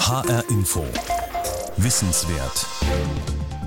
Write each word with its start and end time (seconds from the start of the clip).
HR 0.00 0.42
Info. 0.48 0.82
Wissenswert. 1.76 2.66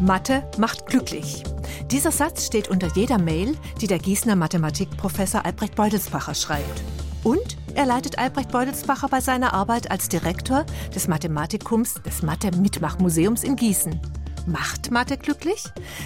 Mathe 0.01 0.43
macht 0.57 0.87
glücklich. 0.87 1.43
Dieser 1.89 2.11
Satz 2.11 2.47
steht 2.47 2.67
unter 2.69 2.87
jeder 2.95 3.17
Mail, 3.17 3.55
die 3.79 3.87
der 3.87 3.99
Gießener 3.99 4.35
Mathematikprofessor 4.35 5.45
Albrecht 5.45 5.75
Beutelsbacher 5.75 6.33
schreibt. 6.33 6.83
Und 7.23 7.55
er 7.75 7.85
leitet 7.85 8.17
Albrecht 8.17 8.51
Beutelsbacher 8.51 9.07
bei 9.07 9.21
seiner 9.21 9.53
Arbeit 9.53 9.89
als 9.91 10.09
Direktor 10.09 10.65
des 10.93 11.07
Mathematikums 11.07 12.01
des 12.05 12.23
Mathe-Mitmachmuseums 12.23 13.43
in 13.43 13.55
Gießen. 13.55 14.01
Macht 14.45 14.91
Mathe 14.91 15.17
glücklich? 15.17 15.63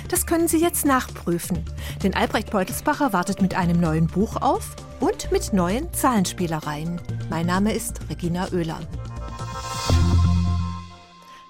Das 0.09 0.28
können 0.28 0.48
Sie 0.48 0.62
jetzt 0.62 0.86
nachprüfen. 0.86 1.64
Denn 2.04 2.14
Albrecht 2.14 2.52
Beutelsbacher 2.52 3.12
wartet 3.14 3.41
mit 3.41 3.55
einem 3.55 3.80
neuen 3.80 4.07
Buch 4.07 4.36
auf 4.36 4.75
und 5.00 5.32
mit 5.32 5.54
neuen 5.54 5.91
Zahlenspielereien. 5.94 7.02
Mein 7.32 7.48
Name 7.48 7.73
ist 7.73 8.02
Regina 8.09 8.50
Oehler. 8.52 8.80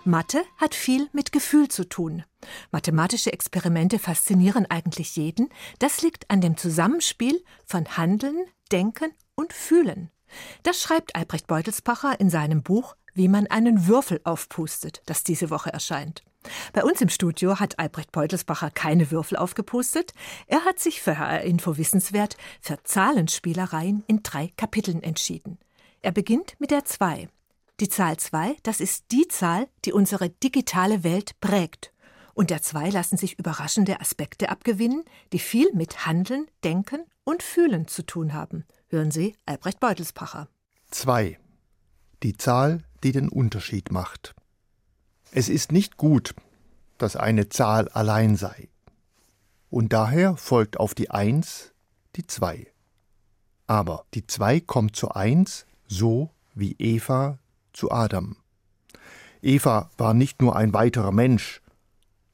Mathe 0.08 0.44
hat 0.58 0.74
viel 0.74 1.10
mit 1.12 1.32
Gefühl 1.32 1.68
zu 1.68 1.88
tun. 1.88 2.24
Mathematische 2.72 3.32
Experimente 3.32 4.00
faszinieren 4.00 4.66
eigentlich 4.66 5.16
jeden. 5.16 5.50
Das 5.80 6.02
liegt 6.02 6.30
an 6.32 6.42
dem 6.42 6.58
Zusammenspiel 6.58 7.44
von 7.66 7.98
Handeln, 7.98 8.46
Denken 8.72 9.12
und 9.36 9.54
Fühlen. 9.54 10.10
Das 10.64 10.82
schreibt 10.82 11.16
Albrecht 11.16 11.48
Beutelsbacher 11.48 12.20
in 12.20 12.30
seinem 12.30 12.64
Buch 12.64 12.96
Wie 13.14 13.28
man 13.28 13.48
einen 13.48 13.88
Würfel 13.88 14.22
aufpustet, 14.24 15.02
das 15.06 15.24
diese 15.24 15.50
Woche 15.50 15.72
erscheint. 15.72 16.24
Bei 16.74 16.84
uns 16.84 17.02
im 17.02 17.10
Studio 17.10 17.60
hat 17.60 17.80
Albrecht 17.80 18.12
Beutelsbacher 18.12 18.72
keine 18.72 19.12
Würfel 19.12 19.38
aufgepustet. 19.38 20.14
Er 20.48 20.66
hat 20.66 20.80
sich 20.80 21.02
für 21.02 21.18
HR 21.18 21.42
Info 21.42 21.78
Wissenswert 21.78 22.38
für 22.62 22.82
Zahlenspielereien 22.84 24.04
in 24.08 24.24
drei 24.24 24.54
Kapiteln 24.58 25.04
entschieden. 25.04 25.60
Er 26.02 26.12
beginnt 26.12 26.56
mit 26.60 26.72
der 26.72 26.86
2. 26.86 27.28
Die 27.80 27.90
Zahl 27.90 28.18
2, 28.18 28.58
das 28.64 28.80
ist 28.80 29.06
die 29.12 29.28
Zahl, 29.28 29.68
die 29.86 29.94
unsere 29.94 30.32
digitale 30.32 31.04
Welt 31.04 31.40
prägt. 31.40 31.94
Und 32.34 32.50
der 32.50 32.64
2 32.64 32.90
lassen 32.90 33.18
sich 33.18 33.38
überraschende 33.38 34.02
Aspekte 34.02 34.50
abgewinnen, 34.50 35.06
die 35.32 35.38
viel 35.38 35.72
mit 35.74 36.08
Handeln, 36.08 36.48
Denken 36.64 37.06
und 37.24 37.44
Fühlen 37.44 37.88
zu 37.88 38.04
tun 38.04 38.34
haben. 38.34 38.66
Hören 38.88 39.12
Sie 39.12 39.36
Albrecht 39.46 39.80
Beutelspacher. 39.80 40.48
2. 40.90 41.38
Die 42.24 42.36
Zahl, 42.36 42.84
die 43.04 43.12
den 43.12 43.30
Unterschied 43.30 43.92
macht. 43.92 44.34
Es 45.32 45.48
ist 45.48 45.72
nicht 45.72 45.98
gut, 45.98 46.34
dass 46.98 47.16
eine 47.16 47.50
Zahl 47.50 47.90
allein 47.90 48.38
sei. 48.38 48.70
Und 49.70 49.94
daher 49.94 50.36
folgt 50.36 50.80
auf 50.80 50.96
die 50.96 51.12
1 51.12 51.74
die 52.16 52.26
2. 52.26 52.66
Aber 53.68 54.06
die 54.16 54.26
2 54.26 54.62
kommt 54.62 54.96
zur 54.96 55.16
1 55.16 55.68
so 55.86 56.32
wie 56.56 56.76
Eva 56.80 57.38
zu 57.78 57.92
Adam. 57.92 58.36
Eva 59.42 59.92
war 59.98 60.16
nicht 60.16 60.42
nur 60.42 60.56
ein 60.56 60.74
weiterer 60.74 61.12
Mensch, 61.12 61.62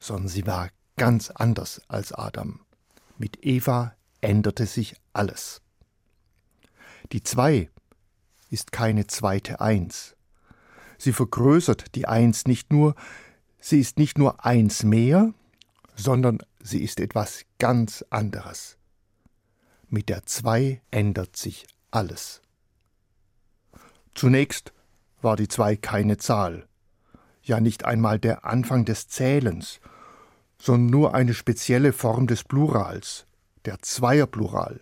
sondern 0.00 0.28
sie 0.28 0.46
war 0.46 0.70
ganz 0.96 1.28
anders 1.28 1.82
als 1.86 2.12
Adam. 2.12 2.60
Mit 3.18 3.44
Eva 3.44 3.94
änderte 4.22 4.64
sich 4.64 4.96
alles. 5.12 5.60
Die 7.12 7.22
2 7.22 7.70
ist 8.48 8.72
keine 8.72 9.06
zweite 9.06 9.60
Eins. 9.60 10.16
Sie 10.96 11.12
vergrößert 11.12 11.94
die 11.94 12.08
Eins 12.08 12.46
nicht 12.46 12.72
nur, 12.72 12.94
sie 13.60 13.80
ist 13.80 13.98
nicht 13.98 14.16
nur 14.16 14.46
eins 14.46 14.82
mehr, 14.82 15.34
sondern 15.94 16.38
sie 16.60 16.82
ist 16.82 17.00
etwas 17.00 17.44
ganz 17.58 18.02
anderes. 18.08 18.78
Mit 19.88 20.08
der 20.08 20.24
2 20.24 20.80
ändert 20.90 21.36
sich 21.36 21.66
alles. 21.90 22.40
Zunächst 24.14 24.73
war 25.24 25.36
die 25.36 25.48
2 25.48 25.76
keine 25.76 26.18
Zahl, 26.18 26.66
ja 27.42 27.58
nicht 27.58 27.84
einmal 27.84 28.18
der 28.18 28.44
Anfang 28.44 28.84
des 28.84 29.08
Zählens, 29.08 29.80
sondern 30.58 30.90
nur 30.90 31.14
eine 31.14 31.34
spezielle 31.34 31.92
Form 31.92 32.26
des 32.26 32.44
Plurals, 32.44 33.26
der 33.64 33.80
Zweierplural, 33.80 34.80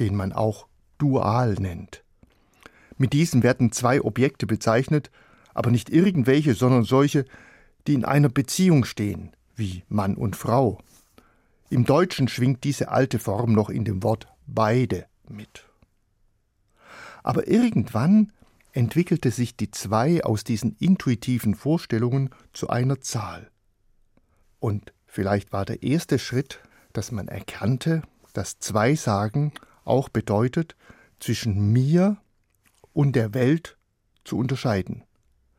den 0.00 0.16
man 0.16 0.32
auch 0.32 0.66
Dual 0.98 1.54
nennt. 1.54 2.02
Mit 2.96 3.12
diesem 3.12 3.42
werden 3.42 3.72
zwei 3.72 4.00
Objekte 4.00 4.46
bezeichnet, 4.46 5.10
aber 5.54 5.70
nicht 5.70 5.90
irgendwelche, 5.90 6.54
sondern 6.54 6.84
solche, 6.84 7.24
die 7.86 7.94
in 7.94 8.04
einer 8.04 8.28
Beziehung 8.28 8.84
stehen, 8.84 9.32
wie 9.56 9.84
Mann 9.88 10.14
und 10.14 10.36
Frau. 10.36 10.78
Im 11.68 11.84
Deutschen 11.84 12.28
schwingt 12.28 12.64
diese 12.64 12.90
alte 12.90 13.18
Form 13.18 13.52
noch 13.52 13.70
in 13.70 13.84
dem 13.84 14.02
Wort 14.02 14.28
beide 14.46 15.06
mit. 15.28 15.66
Aber 17.22 17.48
irgendwann 17.48 18.32
entwickelte 18.72 19.30
sich 19.30 19.56
die 19.56 19.70
zwei 19.70 20.24
aus 20.24 20.44
diesen 20.44 20.76
intuitiven 20.78 21.54
Vorstellungen 21.54 22.30
zu 22.52 22.68
einer 22.68 23.00
Zahl. 23.00 23.50
Und 24.58 24.92
vielleicht 25.06 25.52
war 25.52 25.64
der 25.64 25.82
erste 25.82 26.18
Schritt, 26.18 26.60
dass 26.92 27.12
man 27.12 27.28
erkannte, 27.28 28.02
dass 28.32 28.58
Zweisagen 28.58 29.52
auch 29.84 30.08
bedeutet, 30.08 30.76
zwischen 31.20 31.72
mir 31.72 32.16
und 32.92 33.14
der 33.14 33.32
Welt 33.32 33.76
zu 34.24 34.36
unterscheiden. 34.38 35.04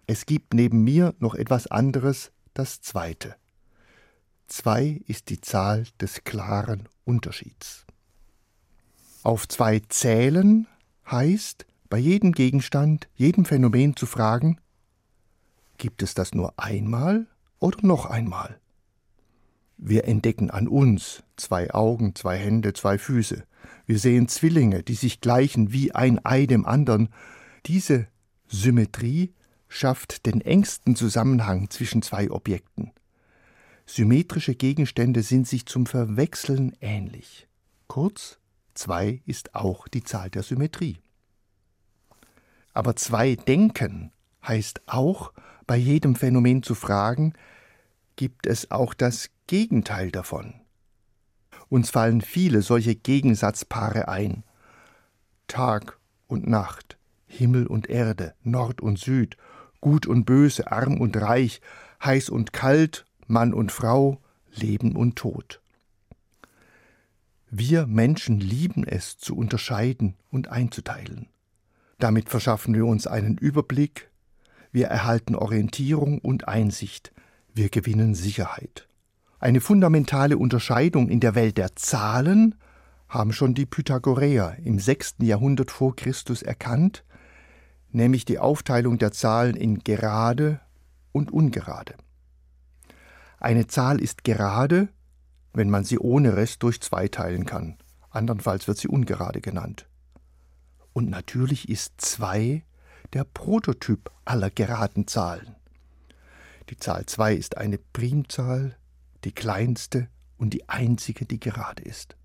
Es 0.08 0.26
gibt 0.26 0.54
neben 0.54 0.84
mir 0.84 1.16
noch 1.20 1.36
etwas 1.36 1.68
anderes, 1.68 2.32
das 2.54 2.82
Zweite. 2.82 3.36
Zwei 4.48 5.02
ist 5.08 5.30
die 5.30 5.40
Zahl 5.40 5.86
des 6.02 6.24
klaren 6.26 6.90
Unterschieds. 7.06 7.86
Auf 9.24 9.48
zwei 9.48 9.80
zählen 9.88 10.68
heißt, 11.10 11.66
bei 11.94 12.00
jedem 12.00 12.32
Gegenstand, 12.32 13.08
jedem 13.14 13.46
Phänomen 13.46 13.96
zu 13.96 14.08
fragen, 14.08 14.60
gibt 15.78 16.02
es 16.02 16.16
das 16.16 16.34
nur 16.34 16.58
einmal 16.58 17.28
oder 17.60 17.86
noch 17.86 18.08
einmal? 18.08 18.60
Wir 19.78 20.06
entdecken 20.06 20.50
an 20.50 20.68
uns 20.68 21.22
zwei 21.38 21.72
Augen, 21.72 22.16
zwei 22.16 22.36
Hände, 22.36 22.74
zwei 22.74 22.98
Füße. 22.98 23.44
Wir 23.86 24.00
sehen 24.00 24.28
Zwillinge, 24.28 24.82
die 24.82 24.96
sich 24.96 25.22
gleichen 25.22 25.72
wie 25.72 25.92
ein 25.92 26.20
Ei 26.26 26.48
dem 26.48 26.66
anderen. 26.66 27.10
Diese 27.68 28.08
Symmetrie 28.48 29.36
schafft 29.68 30.26
den 30.26 30.42
engsten 30.42 30.96
Zusammenhang 30.96 31.70
zwischen 31.70 32.02
zwei 32.02 32.32
Objekten. 32.32 32.92
Symmetrische 33.86 34.56
Gegenstände 34.56 35.22
sind 35.22 35.48
sich 35.48 35.68
zum 35.68 35.86
Verwechseln 35.86 36.76
ähnlich. 36.82 37.48
Kurz, 37.86 38.40
zwei 38.74 39.22
ist 39.28 39.54
auch 39.54 39.88
die 39.88 40.04
Zahl 40.04 40.32
der 40.32 40.42
Symmetrie. 40.42 41.03
Aber 42.74 42.96
zwei 42.96 43.36
Denken 43.36 44.12
heißt 44.46 44.82
auch, 44.88 45.32
bei 45.66 45.78
jedem 45.78 46.16
Phänomen 46.16 46.64
zu 46.64 46.76
fragen, 46.76 47.34
gibt 48.16 48.48
es 48.48 48.72
auch 48.72 48.94
das 48.94 49.30
Gegenteil 49.48 50.12
davon? 50.12 50.56
Uns 51.70 51.90
fallen 51.90 52.22
viele 52.22 52.62
solche 52.62 52.96
Gegensatzpaare 52.96 54.08
ein. 54.08 54.44
Tag 55.48 56.00
und 56.28 56.48
Nacht, 56.48 56.98
Himmel 57.26 57.68
und 57.68 57.90
Erde, 57.90 58.36
Nord 58.44 58.82
und 58.82 59.00
Süd, 59.00 59.38
Gut 59.82 60.08
und 60.08 60.26
Böse, 60.26 60.72
arm 60.72 61.02
und 61.02 61.18
reich, 61.18 61.60
heiß 62.04 62.30
und 62.30 62.54
kalt, 62.54 63.06
Mann 63.28 63.54
und 63.54 63.72
Frau, 63.72 64.22
Leben 64.52 64.96
und 64.96 65.18
Tod. 65.18 65.62
Wir 67.50 67.86
Menschen 67.86 68.40
lieben 68.40 68.84
es 68.88 69.18
zu 69.18 69.36
unterscheiden 69.36 70.16
und 70.32 70.48
einzuteilen. 70.48 71.28
Damit 72.04 72.28
verschaffen 72.28 72.76
wir 72.76 72.86
uns 72.86 73.08
einen 73.08 73.38
Überblick, 73.38 74.12
wir 74.74 74.88
erhalten 74.88 75.36
Orientierung 75.36 76.20
und 76.20 76.50
Einsicht, 76.50 77.14
wir 77.54 77.70
gewinnen 77.70 78.14
Sicherheit. 78.14 78.90
Eine 79.40 79.62
fundamentale 79.62 80.38
Unterscheidung 80.38 81.08
in 81.08 81.22
der 81.22 81.34
Welt 81.34 81.58
der 81.58 81.78
Zahlen 81.78 82.56
haben 83.08 83.32
schon 83.32 83.54
die 83.54 83.66
Pythagoreer 83.66 84.58
im 84.66 84.80
6. 84.80 85.16
Jahrhundert 85.22 85.72
vor 85.72 85.96
Christus 85.96 86.42
erkannt, 86.42 87.06
nämlich 87.92 88.26
die 88.26 88.38
Aufteilung 88.38 88.98
der 88.98 89.14
Zahlen 89.14 89.56
in 89.56 89.80
gerade 89.80 90.60
und 91.14 91.32
ungerade. 91.32 91.96
Eine 93.40 93.68
Zahl 93.68 94.02
ist 94.02 94.26
gerade, 94.26 94.90
wenn 95.54 95.70
man 95.70 95.86
sie 95.86 96.00
ohne 96.00 96.36
Rest 96.36 96.64
durch 96.64 96.82
zwei 96.82 97.08
teilen 97.08 97.46
kann, 97.46 97.78
andernfalls 98.10 98.68
wird 98.68 98.78
sie 98.78 98.90
ungerade 98.90 99.40
genannt. 99.40 99.88
Und 100.94 101.10
natürlich 101.10 101.70
ist 101.70 101.94
2 101.98 102.64
der 103.14 103.24
Prototyp 103.24 104.12
aller 104.26 104.50
geraden 104.50 105.08
Zahlen. 105.08 105.56
Die 106.70 106.78
Zahl 106.78 107.06
2 107.06 107.36
ist 107.36 107.58
eine 107.58 107.78
Primzahl, 107.78 108.78
die 109.24 109.32
kleinste 109.32 110.08
und 110.38 110.54
die 110.54 110.70
einzige, 110.70 111.26
die 111.26 111.40
gerade 111.40 111.84
ist. 111.84 112.16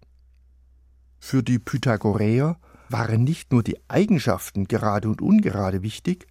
Für 1.18 1.42
die 1.42 1.58
Pythagoreer 1.58 2.58
waren 2.88 3.24
nicht 3.24 3.52
nur 3.52 3.62
die 3.62 3.78
Eigenschaften 3.88 4.66
gerade 4.66 5.08
und 5.08 5.20
ungerade 5.20 5.82
wichtig, 5.82 6.26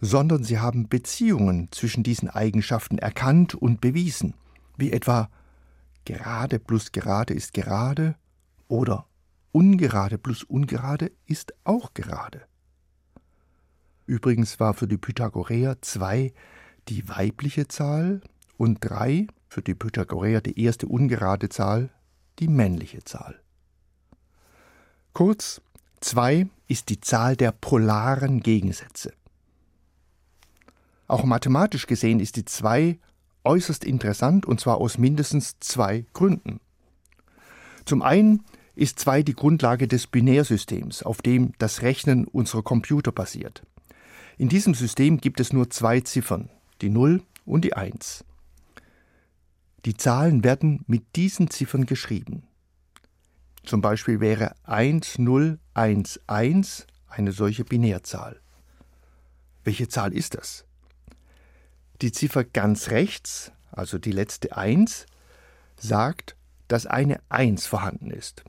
sondern 0.00 0.42
sie 0.42 0.58
haben 0.58 0.88
Beziehungen 0.88 1.68
zwischen 1.70 2.02
diesen 2.02 2.28
Eigenschaften 2.28 2.98
erkannt 2.98 3.54
und 3.54 3.80
bewiesen, 3.80 4.34
wie 4.76 4.92
etwa 4.92 5.30
gerade 6.04 6.58
plus 6.58 6.90
gerade 6.90 7.34
ist 7.34 7.52
gerade 7.52 8.16
oder 8.66 9.06
Ungerade 9.52 10.18
plus 10.18 10.44
ungerade 10.44 11.12
ist 11.26 11.52
auch 11.64 11.92
gerade. 11.94 12.42
Übrigens 14.06 14.58
war 14.58 14.74
für 14.74 14.88
die 14.88 14.96
Pythagoreer 14.96 15.76
2 15.80 16.32
die 16.88 17.08
weibliche 17.08 17.68
Zahl 17.68 18.22
und 18.56 18.78
3 18.80 19.26
für 19.48 19.62
die 19.62 19.74
Pythagoreer 19.74 20.40
die 20.40 20.58
erste 20.60 20.86
ungerade 20.86 21.50
Zahl, 21.50 21.90
die 22.38 22.48
männliche 22.48 23.04
Zahl. 23.04 23.40
Kurz, 25.12 25.60
2 26.00 26.48
ist 26.66 26.88
die 26.88 27.00
Zahl 27.00 27.36
der 27.36 27.52
polaren 27.52 28.40
Gegensätze. 28.40 29.12
Auch 31.06 31.24
mathematisch 31.24 31.86
gesehen 31.86 32.20
ist 32.20 32.36
die 32.36 32.46
2 32.46 32.98
äußerst 33.44 33.84
interessant 33.84 34.46
und 34.46 34.60
zwar 34.60 34.78
aus 34.78 34.98
mindestens 34.98 35.58
zwei 35.60 36.06
Gründen. 36.14 36.60
Zum 37.84 38.02
einen 38.02 38.44
ist 38.74 38.98
2 38.98 39.22
die 39.22 39.34
Grundlage 39.34 39.86
des 39.86 40.06
Binärsystems, 40.06 41.02
auf 41.02 41.22
dem 41.22 41.52
das 41.58 41.82
Rechnen 41.82 42.26
unserer 42.26 42.62
Computer 42.62 43.12
basiert. 43.12 43.62
In 44.38 44.48
diesem 44.48 44.74
System 44.74 45.18
gibt 45.18 45.40
es 45.40 45.52
nur 45.52 45.70
zwei 45.70 46.00
Ziffern, 46.00 46.48
die 46.80 46.88
0 46.88 47.22
und 47.44 47.64
die 47.64 47.74
1. 47.74 48.24
Die 49.84 49.96
Zahlen 49.96 50.44
werden 50.44 50.84
mit 50.86 51.16
diesen 51.16 51.50
Ziffern 51.50 51.86
geschrieben. 51.86 52.44
Zum 53.64 53.80
Beispiel 53.80 54.20
wäre 54.20 54.54
1011 54.64 56.86
eine 57.08 57.32
solche 57.32 57.64
Binärzahl. 57.64 58.40
Welche 59.64 59.88
Zahl 59.88 60.12
ist 60.12 60.34
das? 60.34 60.64
Die 62.00 62.10
Ziffer 62.10 62.44
ganz 62.44 62.90
rechts, 62.90 63.52
also 63.70 63.98
die 63.98 64.12
letzte 64.12 64.56
1, 64.56 65.06
sagt, 65.76 66.36
dass 66.68 66.86
eine 66.86 67.20
1 67.28 67.66
vorhanden 67.66 68.10
ist. 68.10 68.44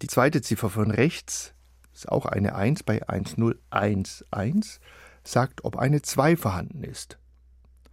Die 0.00 0.06
zweite 0.06 0.42
Ziffer 0.42 0.70
von 0.70 0.90
rechts 0.92 1.54
ist 1.92 2.08
auch 2.08 2.26
eine 2.26 2.54
1 2.54 2.84
bei 2.84 3.08
1011, 3.08 4.80
sagt, 5.24 5.64
ob 5.64 5.76
eine 5.76 6.02
2 6.02 6.36
vorhanden 6.36 6.84
ist. 6.84 7.18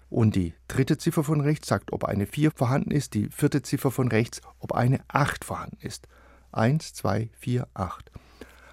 Und 0.09 0.35
die 0.35 0.53
dritte 0.67 0.99
Ziffer 0.99 1.23
von 1.23 1.41
rechts 1.41 1.67
sagt, 1.67 1.91
ob 1.91 2.03
eine 2.03 2.27
4 2.27 2.51
vorhanden 2.51 2.91
ist, 2.91 3.15
die 3.15 3.29
vierte 3.29 3.63
Ziffer 3.63 3.89
von 3.89 4.07
rechts, 4.07 4.41
ob 4.59 4.73
eine 4.73 4.99
8 5.07 5.43
vorhanden 5.43 5.79
ist. 5.81 6.07
1, 6.51 6.93
2, 6.93 7.31
4, 7.39 7.67
8. 7.73 8.11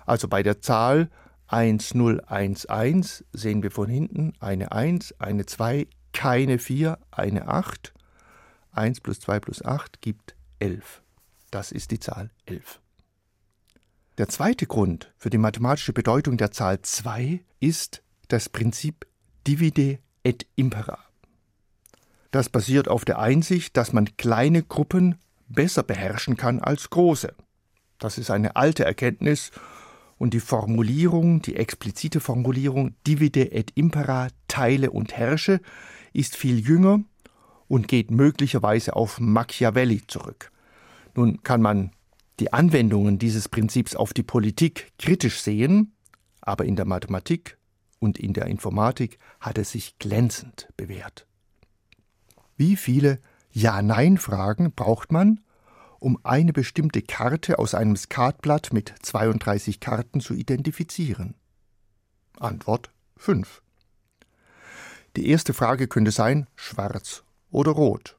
Also 0.05 0.28
bei 0.28 0.43
der 0.43 0.61
Zahl 0.61 1.08
1011 1.49 3.25
sehen 3.32 3.62
wir 3.62 3.70
von 3.70 3.88
hinten 3.88 4.35
eine 4.40 4.73
1, 4.73 5.20
eine 5.20 5.46
2, 5.46 5.87
keine 6.12 6.58
4, 6.58 6.99
eine 7.11 7.49
8. 7.49 7.94
1 8.73 9.00
plus 9.00 9.20
2 9.20 9.40
plus 9.40 9.64
8 9.64 10.02
gibt 10.02 10.37
11. 10.58 11.02
Das 11.50 11.73
ist 11.73 11.90
die 11.90 11.99
Zahl 11.99 12.31
11. 12.46 12.81
Der 14.19 14.29
zweite 14.29 14.67
Grund 14.67 15.11
für 15.17 15.31
die 15.31 15.38
mathematische 15.38 15.94
Bedeutung 15.94 16.37
der 16.37 16.50
Zahl 16.50 16.82
2 16.82 17.41
ist 17.61 18.03
das 18.29 18.50
Prinzip 18.50 19.06
Divide 19.47 20.00
et 20.23 20.47
Impera. 20.55 20.99
Das 22.31 22.50
basiert 22.50 22.88
auf 22.88 23.06
der 23.06 23.19
Einsicht, 23.20 23.75
dass 23.75 23.94
man 23.94 24.14
kleine 24.19 24.62
Gruppen 24.62 25.17
besser 25.49 25.82
beherrschen 25.82 26.37
kann 26.37 26.61
als 26.61 26.91
große. 26.91 27.35
Das 27.99 28.19
ist 28.19 28.31
eine 28.31 28.55
alte 28.55 28.85
Erkenntnis 28.85 29.50
und 30.19 30.35
die 30.35 30.41
Formulierung, 30.41 31.41
die 31.41 31.56
explizite 31.56 32.20
Formulierung 32.20 32.94
Divide 33.06 33.50
et 33.50 33.70
Impera, 33.76 34.29
teile 34.47 34.91
und 34.91 35.17
herrsche, 35.17 35.61
ist 36.12 36.37
viel 36.37 36.59
jünger 36.59 37.00
und 37.67 37.88
geht 37.88 38.11
möglicherweise 38.11 38.94
auf 38.94 39.20
Machiavelli 39.20 40.06
zurück. 40.06 40.53
Nun 41.14 41.43
kann 41.43 41.62
man 41.62 41.93
die 42.43 42.53
Anwendungen 42.53 43.21
dieses 43.21 43.49
Prinzips 43.49 43.94
auf 43.94 44.12
die 44.12 44.25
Politik 44.25 44.91
kritisch 44.99 45.41
sehen, 45.41 45.94
aber 46.41 46.65
in 46.65 46.75
der 46.75 46.87
Mathematik 46.87 47.56
und 48.00 48.19
in 48.19 48.33
der 48.33 48.47
Informatik 48.47 49.21
hat 49.39 49.59
es 49.59 49.71
sich 49.71 49.97
glänzend 50.00 50.67
bewährt. 50.77 51.29
Wie 52.56 52.75
viele 52.75 53.21
Ja-Nein-Fragen 53.53 54.73
braucht 54.73 55.12
man, 55.12 55.39
um 56.00 56.19
eine 56.25 56.53
bestimmte 56.53 57.00
Karte 57.00 57.61
aus 57.61 57.77
einem 57.77 57.94
Skatblatt 57.94 58.73
mit 58.73 58.93
32 59.03 59.79
Karten 59.79 60.19
zu 60.19 60.35
identifizieren? 60.35 61.37
Antwort 62.41 62.91
5. 63.19 63.62
Die 65.15 65.29
erste 65.29 65.55
Frage 65.55 65.87
könnte 65.87 66.11
sein 66.11 66.49
schwarz 66.56 67.23
oder 67.53 67.71
rot. 67.71 68.19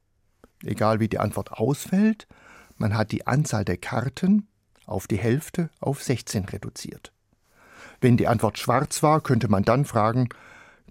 Egal 0.64 1.02
wie 1.02 1.10
die 1.10 1.19
Antwort 1.19 1.52
ausfällt, 1.52 2.26
man 2.78 2.96
hat 2.96 3.12
die 3.12 3.28
Anzahl 3.28 3.66
der 3.66 3.78
Karten 3.78 4.48
auf 4.86 5.08
die 5.08 5.18
Hälfte 5.18 5.70
auf 5.80 6.04
16 6.04 6.46
reduziert. 6.46 7.12
Wenn 8.02 8.18
die 8.18 8.28
Antwort 8.28 8.58
schwarz 8.60 9.02
war, 9.02 9.22
könnte 9.22 9.48
man 9.48 9.64
dann 9.64 9.86
fragen 9.86 10.30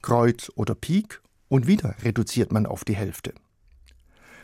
Kreuz 0.00 0.50
oder 0.54 0.74
Pik 0.74 1.20
und 1.48 1.66
wieder 1.66 1.94
reduziert 2.02 2.52
man 2.52 2.66
auf 2.66 2.84
die 2.84 2.96
Hälfte. 2.96 3.34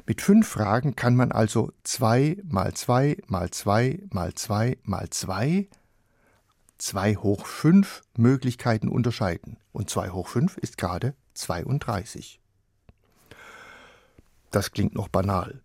Mit 0.06 0.22
fünf 0.22 0.48
Fragen 0.48 0.96
kann 0.96 1.16
man 1.16 1.32
also 1.32 1.72
2 1.84 2.38
mal 2.44 2.74
2 2.74 3.18
mal 3.26 3.50
2 3.50 4.00
mal 4.10 4.34
2 4.34 4.78
mal 4.82 5.10
2 5.10 5.68
2 6.78 7.16
hoch 7.16 7.44
5 7.44 8.02
Möglichkeiten 8.16 8.88
unterscheiden. 8.88 9.58
Und 9.72 9.90
2 9.90 10.10
hoch 10.10 10.28
5 10.28 10.56
ist 10.58 10.78
gerade 10.78 11.14
32. 11.34 12.40
Das 14.50 14.70
klingt 14.70 14.94
noch 14.94 15.08
banal. 15.08 15.60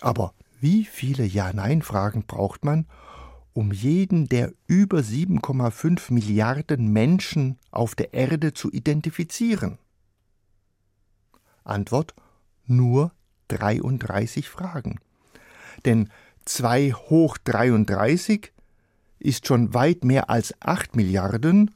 Aber 0.00 0.34
wie 0.62 0.84
viele 0.84 1.24
Ja-Nein-Fragen 1.24 2.22
braucht 2.24 2.64
man, 2.64 2.86
um 3.52 3.72
jeden 3.72 4.28
der 4.28 4.52
über 4.68 5.00
7,5 5.00 6.12
Milliarden 6.12 6.92
Menschen 6.92 7.58
auf 7.72 7.96
der 7.96 8.14
Erde 8.14 8.54
zu 8.54 8.70
identifizieren? 8.70 9.78
Antwort 11.64 12.14
nur 12.64 13.10
33 13.48 14.48
Fragen. 14.48 15.00
Denn 15.84 16.08
2 16.44 16.92
hoch 16.92 17.38
33 17.38 18.52
ist 19.18 19.48
schon 19.48 19.74
weit 19.74 20.04
mehr 20.04 20.30
als 20.30 20.54
8 20.60 20.94
Milliarden 20.94 21.74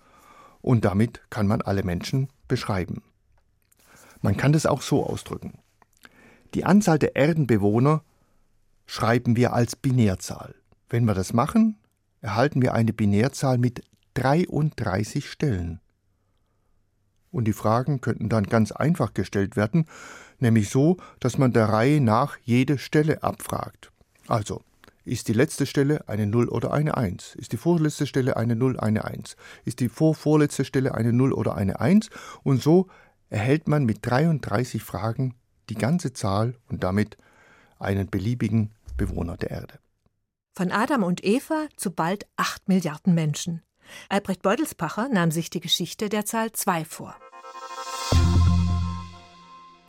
und 0.60 0.84
damit 0.84 1.22
kann 1.28 1.48
man 1.48 1.60
alle 1.60 1.82
Menschen 1.82 2.28
beschreiben. 2.46 3.02
Man 4.22 4.36
kann 4.36 4.52
das 4.52 4.64
auch 4.64 4.82
so 4.82 5.04
ausdrücken. 5.04 5.58
Die 6.54 6.64
Anzahl 6.64 7.00
der 7.00 7.16
Erdenbewohner 7.16 8.02
schreiben 8.86 9.36
wir 9.36 9.52
als 9.52 9.76
Binärzahl. 9.76 10.54
Wenn 10.88 11.04
wir 11.04 11.14
das 11.14 11.32
machen, 11.32 11.78
erhalten 12.20 12.62
wir 12.62 12.74
eine 12.74 12.92
Binärzahl 12.92 13.58
mit 13.58 13.82
33 14.14 15.28
Stellen. 15.28 15.80
Und 17.30 17.44
die 17.44 17.52
Fragen 17.52 18.00
könnten 18.00 18.28
dann 18.28 18.44
ganz 18.44 18.72
einfach 18.72 19.12
gestellt 19.12 19.56
werden, 19.56 19.86
nämlich 20.38 20.70
so, 20.70 20.96
dass 21.20 21.38
man 21.38 21.52
der 21.52 21.68
Reihe 21.68 22.00
nach 22.00 22.38
jede 22.42 22.78
Stelle 22.78 23.22
abfragt. 23.22 23.92
Also, 24.26 24.62
ist 25.04 25.28
die 25.28 25.34
letzte 25.34 25.66
Stelle 25.66 26.08
eine 26.08 26.26
0 26.26 26.48
oder 26.48 26.72
eine 26.72 26.96
1? 26.96 27.36
Ist 27.36 27.52
die 27.52 27.56
vorletzte 27.56 28.06
Stelle 28.06 28.36
eine 28.36 28.56
0, 28.56 28.80
eine 28.80 29.04
1? 29.04 29.36
Ist 29.64 29.80
die 29.80 29.88
vorvorletzte 29.88 30.64
Stelle 30.64 30.94
eine 30.94 31.12
0 31.12 31.32
oder 31.32 31.54
eine 31.54 31.78
1? 31.78 32.10
Und 32.42 32.60
so 32.60 32.88
erhält 33.28 33.68
man 33.68 33.84
mit 33.84 33.98
33 34.02 34.82
Fragen 34.82 35.34
die 35.68 35.74
ganze 35.74 36.12
Zahl 36.12 36.54
und 36.68 36.82
damit 36.82 37.18
einen 37.78 38.08
beliebigen 38.08 38.72
Bewohner 38.96 39.36
der 39.36 39.50
Erde. 39.50 39.78
Von 40.54 40.72
Adam 40.72 41.02
und 41.02 41.24
Eva 41.24 41.66
zu 41.76 41.90
bald 41.90 42.26
8 42.36 42.68
Milliarden 42.68 43.14
Menschen. 43.14 43.62
Albrecht 44.08 44.42
Beutelspacher 44.42 45.08
nahm 45.08 45.30
sich 45.30 45.50
die 45.50 45.60
Geschichte 45.60 46.08
der 46.08 46.24
Zahl 46.24 46.52
2 46.52 46.84
vor. 46.84 47.14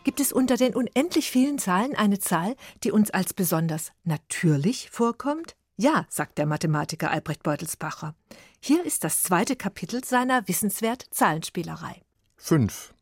Gibt 0.04 0.20
es 0.20 0.32
unter 0.32 0.56
den 0.56 0.74
unendlich 0.74 1.32
vielen 1.32 1.60
Zahlen 1.60 1.96
eine 1.96 2.20
Zahl, 2.20 2.56
die 2.84 2.92
uns 2.92 3.12
als 3.12 3.34
besonders 3.34 3.92
natürlich 4.04 4.90
vorkommt? 4.90 5.56
Ja, 5.76 6.06
sagt 6.10 6.38
der 6.38 6.46
Mathematiker 6.46 7.12
Albrecht 7.12 7.44
Beutelsbacher. 7.44 8.16
Hier 8.60 8.86
ist 8.86 9.04
das 9.04 9.22
zweite 9.22 9.56
Kapitel 9.56 10.04
seiner 10.04 10.48
wissenswert 10.48 11.06
Zahlenspielerei. 11.12 12.02
5. 12.38 12.94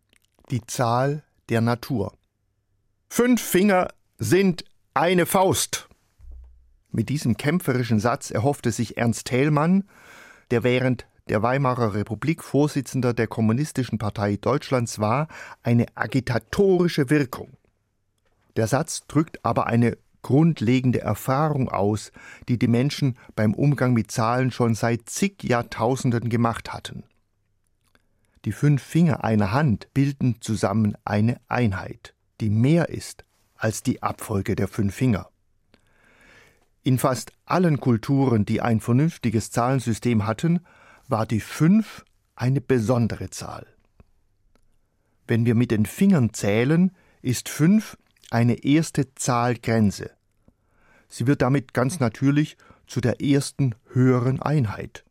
Die 0.49 0.65
Zahl 0.65 1.23
der 1.49 1.61
Natur. 1.61 2.17
Fünf 3.07 3.41
Finger 3.41 3.87
sind 4.17 4.65
eine 4.93 5.25
Faust. 5.25 5.87
Mit 6.95 7.09
diesem 7.09 7.35
kämpferischen 7.35 7.99
Satz 7.99 8.31
erhoffte 8.31 8.71
sich 8.71 8.95
Ernst 8.95 9.27
Thälmann, 9.27 9.83
der 10.49 10.63
während 10.63 11.05
der 11.27 11.43
Weimarer 11.43 11.93
Republik 11.93 12.41
Vorsitzender 12.41 13.13
der 13.13 13.27
Kommunistischen 13.27 13.97
Partei 13.97 14.37
Deutschlands 14.37 14.97
war, 14.97 15.27
eine 15.61 15.87
agitatorische 15.95 17.09
Wirkung. 17.09 17.57
Der 18.55 18.67
Satz 18.67 19.05
drückt 19.07 19.43
aber 19.43 19.67
eine 19.67 19.97
grundlegende 20.21 21.01
Erfahrung 21.01 21.67
aus, 21.67 22.13
die 22.47 22.57
die 22.57 22.69
Menschen 22.69 23.17
beim 23.35 23.53
Umgang 23.55 23.91
mit 23.91 24.09
Zahlen 24.09 24.51
schon 24.51 24.73
seit 24.73 25.09
zig 25.09 25.43
Jahrtausenden 25.43 26.29
gemacht 26.29 26.71
hatten. 26.71 27.03
Die 28.45 28.53
fünf 28.53 28.81
Finger 28.81 29.21
einer 29.21 29.51
Hand 29.51 29.93
bilden 29.93 30.37
zusammen 30.39 30.95
eine 31.03 31.41
Einheit, 31.49 32.13
die 32.39 32.49
mehr 32.49 32.87
ist 32.87 33.25
als 33.57 33.83
die 33.83 34.01
Abfolge 34.01 34.55
der 34.55 34.69
fünf 34.69 34.95
Finger. 34.95 35.29
In 36.85 36.99
fast 36.99 37.33
allen 37.45 37.79
Kulturen, 37.79 38.45
die 38.45 38.61
ein 38.61 38.79
vernünftiges 38.79 39.49
Zahlensystem 39.49 40.27
hatten, 40.27 40.59
war 41.07 41.25
die 41.25 41.39
5 41.39 42.05
eine 42.35 42.61
besondere 42.61 43.31
Zahl. 43.31 43.65
Wenn 45.27 45.47
wir 45.47 45.55
mit 45.55 45.71
den 45.71 45.87
Fingern 45.87 46.31
zählen, 46.35 46.91
ist 47.23 47.49
fünf 47.49 47.97
eine 48.29 48.63
erste 48.63 49.15
Zahlgrenze. 49.15 50.11
Sie 51.07 51.25
wird 51.25 51.41
damit 51.41 51.73
ganz 51.73 51.99
natürlich 51.99 52.55
zu 52.85 53.01
der 53.01 53.19
ersten 53.19 53.73
höheren 53.91 54.39
Einheit. 54.39 55.03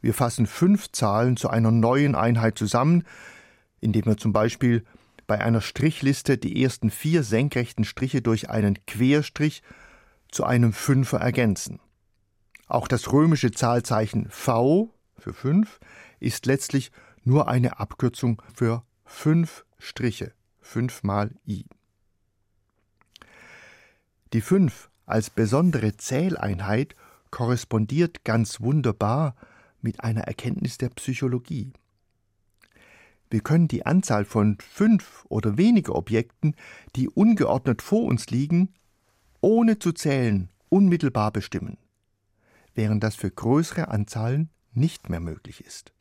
Wir 0.00 0.12
fassen 0.12 0.48
fünf 0.48 0.90
Zahlen 0.90 1.36
zu 1.36 1.50
einer 1.50 1.70
neuen 1.70 2.16
Einheit 2.16 2.58
zusammen, 2.58 3.04
indem 3.80 4.06
wir 4.06 4.16
zum 4.16 4.32
Beispiel 4.32 4.82
bei 5.28 5.40
einer 5.40 5.60
Strichliste 5.60 6.36
die 6.36 6.64
ersten 6.64 6.90
vier 6.90 7.22
senkrechten 7.22 7.84
Striche 7.84 8.22
durch 8.22 8.50
einen 8.50 8.84
Querstrich 8.86 9.62
zu 10.34 10.44
einem 10.44 10.72
Fünfer 10.72 11.18
ergänzen. 11.18 11.78
Auch 12.66 12.88
das 12.88 13.12
römische 13.12 13.52
Zahlzeichen 13.52 14.28
V 14.30 14.92
für 15.16 15.32
fünf 15.32 15.78
ist 16.18 16.46
letztlich 16.46 16.90
nur 17.22 17.46
eine 17.46 17.78
Abkürzung 17.78 18.42
für 18.52 18.82
fünf 19.04 19.64
Striche, 19.78 20.32
fünf 20.60 21.04
mal 21.04 21.30
I. 21.46 21.66
Die 24.32 24.40
fünf 24.40 24.90
als 25.06 25.30
besondere 25.30 25.96
Zähleinheit 25.96 26.96
korrespondiert 27.30 28.24
ganz 28.24 28.60
wunderbar 28.60 29.36
mit 29.82 30.02
einer 30.02 30.22
Erkenntnis 30.22 30.78
der 30.78 30.88
Psychologie. 30.88 31.72
Wir 33.30 33.40
können 33.40 33.68
die 33.68 33.86
Anzahl 33.86 34.24
von 34.24 34.58
fünf 34.58 35.26
oder 35.28 35.56
weniger 35.58 35.94
Objekten, 35.94 36.56
die 36.96 37.08
ungeordnet 37.08 37.82
vor 37.82 38.04
uns 38.04 38.30
liegen, 38.30 38.74
ohne 39.44 39.78
zu 39.78 39.92
zählen, 39.92 40.48
unmittelbar 40.70 41.30
bestimmen, 41.30 41.76
während 42.74 43.04
das 43.04 43.14
für 43.14 43.30
größere 43.30 43.88
Anzahlen 43.88 44.48
nicht 44.72 45.10
mehr 45.10 45.20
möglich 45.20 45.62
ist. 45.64 45.92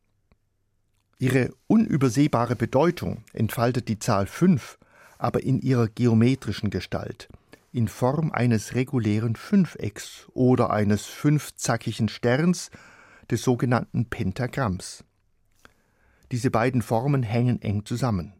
Ihre 1.19 1.53
unübersehbare 1.67 2.55
Bedeutung 2.55 3.25
entfaltet 3.33 3.89
die 3.89 3.99
Zahl 3.99 4.27
5 4.27 4.79
aber 5.17 5.43
in 5.43 5.59
ihrer 5.59 5.89
geometrischen 5.89 6.69
Gestalt, 6.69 7.27
in 7.73 7.89
Form 7.89 8.31
eines 8.31 8.75
regulären 8.75 9.35
Fünfecks 9.35 10.27
oder 10.33 10.69
eines 10.69 11.05
fünfzackigen 11.05 12.09
Sterns, 12.09 12.71
des 13.29 13.41
sogenannten 13.41 14.05
Pentagramms. 14.05 15.03
Diese 16.31 16.51
beiden 16.51 16.81
Formen 16.81 17.23
hängen 17.23 17.61
eng 17.61 17.85
zusammen. 17.85 18.33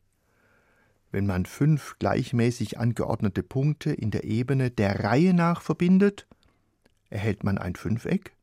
Wenn 1.14 1.28
man 1.28 1.46
fünf 1.46 1.98
gleichmäßig 2.00 2.80
angeordnete 2.80 3.44
Punkte 3.44 3.94
in 3.94 4.10
der 4.10 4.24
Ebene 4.24 4.72
der 4.72 5.04
Reihe 5.04 5.36
nach 5.36 5.62
verbindet, 5.62 6.26
erhält 7.12 7.44
man 7.44 7.60
ein 7.60 7.76
Fünfeck. 7.76 8.34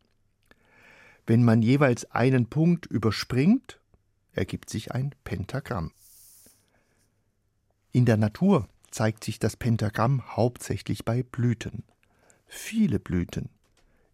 Wenn 1.27 1.43
man 1.43 1.63
jeweils 1.63 2.09
einen 2.13 2.47
Punkt 2.47 2.87
überspringt, 2.87 3.81
ergibt 4.31 4.71
sich 4.71 4.93
ein 4.93 5.17
Pentagramm. 5.25 5.91
In 7.91 8.05
der 8.05 8.17
Natur 8.17 8.69
zeigt 8.93 9.25
sich 9.25 9.41
das 9.41 9.57
Pentagramm 9.57 10.37
hauptsächlich 10.37 11.05
bei 11.05 11.25
Blüten. 11.25 11.83
Viele 12.47 13.01
Blüten, 13.01 13.49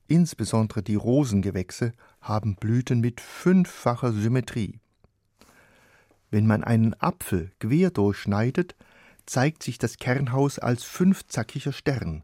insbesondere 0.08 0.82
die 0.82 0.94
Rosengewächse, 0.94 1.92
haben 2.22 2.56
Blüten 2.56 3.00
mit 3.02 3.20
fünffacher 3.20 4.14
Symmetrie. 4.14 4.80
Wenn 6.30 6.46
man 6.46 6.64
einen 6.64 6.94
Apfel 7.00 7.52
quer 7.60 7.90
durchschneidet, 7.90 8.74
zeigt 9.26 9.62
sich 9.62 9.78
das 9.78 9.98
Kernhaus 9.98 10.58
als 10.58 10.84
fünfzackiger 10.84 11.72
Stern. 11.72 12.22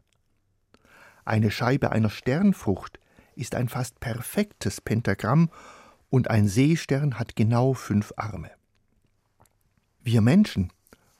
Eine 1.25 1.51
Scheibe 1.51 1.91
einer 1.91 2.09
Sternfrucht 2.09 2.99
ist 3.35 3.55
ein 3.55 3.69
fast 3.69 3.99
perfektes 3.99 4.81
Pentagramm 4.81 5.49
und 6.09 6.29
ein 6.29 6.47
Seestern 6.47 7.17
hat 7.17 7.35
genau 7.35 7.73
fünf 7.73 8.13
Arme. 8.17 8.51
Wir 10.03 10.21
Menschen 10.21 10.71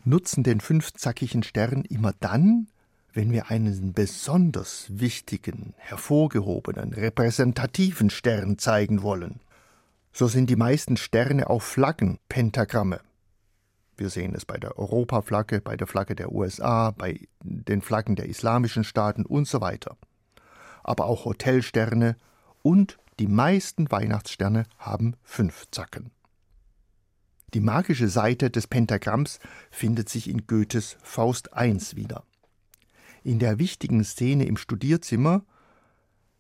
nutzen 0.04 0.44
den 0.44 0.60
fünfzackigen 0.60 1.44
Stern 1.44 1.84
immer 1.86 2.14
dann, 2.20 2.68
wenn 3.14 3.32
wir 3.32 3.50
einen 3.50 3.94
besonders 3.94 4.88
wichtigen, 4.90 5.74
hervorgehobenen, 5.78 6.94
repräsentativen 6.94 8.10
Stern 8.10 8.58
zeigen 8.58 9.04
wollen. 9.04 9.40
So 10.16 10.28
sind 10.28 10.52
die 10.52 10.56
meisten 10.56 10.96
Sterne 10.96 11.50
auch 11.50 11.64
Flaggen, 11.64 12.20
Pentagramme. 12.30 13.02
Wir 13.98 14.10
sehen 14.10 14.36
es 14.36 14.46
bei 14.46 14.58
der 14.58 14.78
Europaflagge, 14.78 15.60
bei 15.60 15.76
der 15.76 15.88
Flagge 15.88 16.14
der 16.14 16.32
USA, 16.32 16.92
bei 16.92 17.28
den 17.42 17.82
Flaggen 17.82 18.16
der 18.16 18.28
islamischen 18.28 18.84
Staaten 18.84 19.26
und 19.26 19.48
so 19.48 19.60
weiter. 19.60 19.98
Aber 20.84 21.06
auch 21.06 21.26
Hotelsterne 21.26 22.16
und 22.62 23.00
die 23.20 23.28
meisten 23.28 23.90
Weihnachtssterne 23.90 24.66
haben 24.78 25.16
fünf 25.24 25.66
Zacken. 25.72 26.12
Die 27.56 27.60
magische 27.60 28.08
Seite 28.08 28.52
des 28.52 28.68
Pentagramms 28.68 29.40
findet 29.72 30.10
sich 30.10 30.30
in 30.30 30.46
Goethes 30.46 30.98
Faust 31.02 31.50
I 31.56 31.76
wieder. 31.96 32.24
In 33.24 33.40
der 33.40 33.58
wichtigen 33.58 34.04
Szene 34.04 34.46
im 34.46 34.58
Studierzimmer 34.58 35.44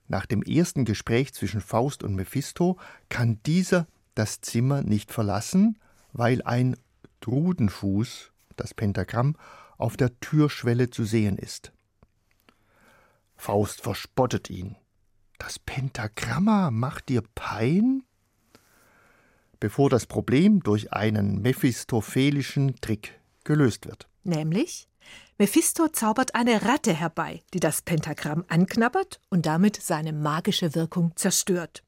nach 0.08 0.26
dem 0.26 0.42
ersten 0.44 0.86
Gespräch 0.86 1.34
zwischen 1.34 1.62
Faust 1.62 2.04
und 2.04 2.16
Mephisto 2.16 2.78
kann 3.10 3.40
dieser 3.46 3.88
das 4.16 4.42
Zimmer 4.42 4.82
nicht 4.84 5.12
verlassen, 5.12 5.80
weil 6.12 6.42
ein 6.44 6.76
Drudenfuß, 7.22 8.32
das 8.56 8.74
Pentagramm, 8.74 9.36
auf 9.78 9.98
der 9.98 10.20
Türschwelle 10.20 10.90
zu 10.90 11.04
sehen 11.04 11.38
ist. 11.38 11.72
Faust 13.36 13.82
verspottet 13.82 14.50
ihn. 14.50 14.76
Das 15.40 15.60
Pentagramma 15.60 16.72
macht 16.72 17.10
dir 17.10 17.24
Pein? 17.36 18.04
Bevor 19.60 19.90
das 19.90 20.06
Problem 20.06 20.62
durch 20.62 20.94
einen 20.94 21.42
mephistophelischen 21.42 22.76
Trick 22.82 23.20
gelöst 23.44 23.86
wird. 23.86 24.08
Nämlich? 24.24 24.88
Mephisto 25.44 25.90
zaubert 25.90 26.36
eine 26.36 26.64
Ratte 26.64 26.94
herbei, 26.94 27.42
die 27.54 27.60
das 27.60 27.82
Pentagramm 27.82 28.46
anknabbert 28.48 29.20
und 29.30 29.46
damit 29.46 29.76
seine 29.76 30.14
magische 30.14 30.74
Wirkung 30.74 31.12
zerstört. 31.18 31.84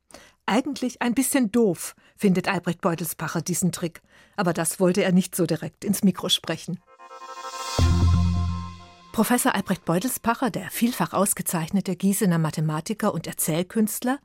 Eigentlich 0.46 1.02
ein 1.02 1.14
bisschen 1.14 1.54
doof, 1.54 1.96
findet 2.18 2.50
Albrecht 2.50 2.82
Beutelspacher 2.82 3.42
diesen 3.42 3.72
Trick, 3.72 4.02
aber 4.36 4.52
das 4.52 4.82
wollte 4.82 5.06
er 5.06 5.14
nicht 5.14 5.38
so 5.38 5.46
direkt 5.46 5.86
ins 5.86 6.04
Mikro 6.04 6.28
sprechen. 6.28 6.82
Professor 9.14 9.56
Albrecht 9.56 9.86
Beutelspacher, 9.86 10.50
der 10.50 10.70
vielfach 10.70 11.14
ausgezeichnete 11.14 11.96
Gießener 11.96 12.40
Mathematiker 12.40 13.14
und 13.14 13.26
Erzählkünstler, 13.26 14.20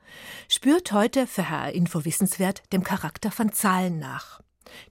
spürt 0.49 0.91
heute 0.91 1.29
für 1.29 1.49
HR 1.49 1.71
Info 1.71 2.05
Wissenswert 2.05 2.65
dem 2.73 2.83
Charakter 2.83 3.31
von 3.31 3.53
Zahlen 3.53 4.01
nach. 4.01 4.41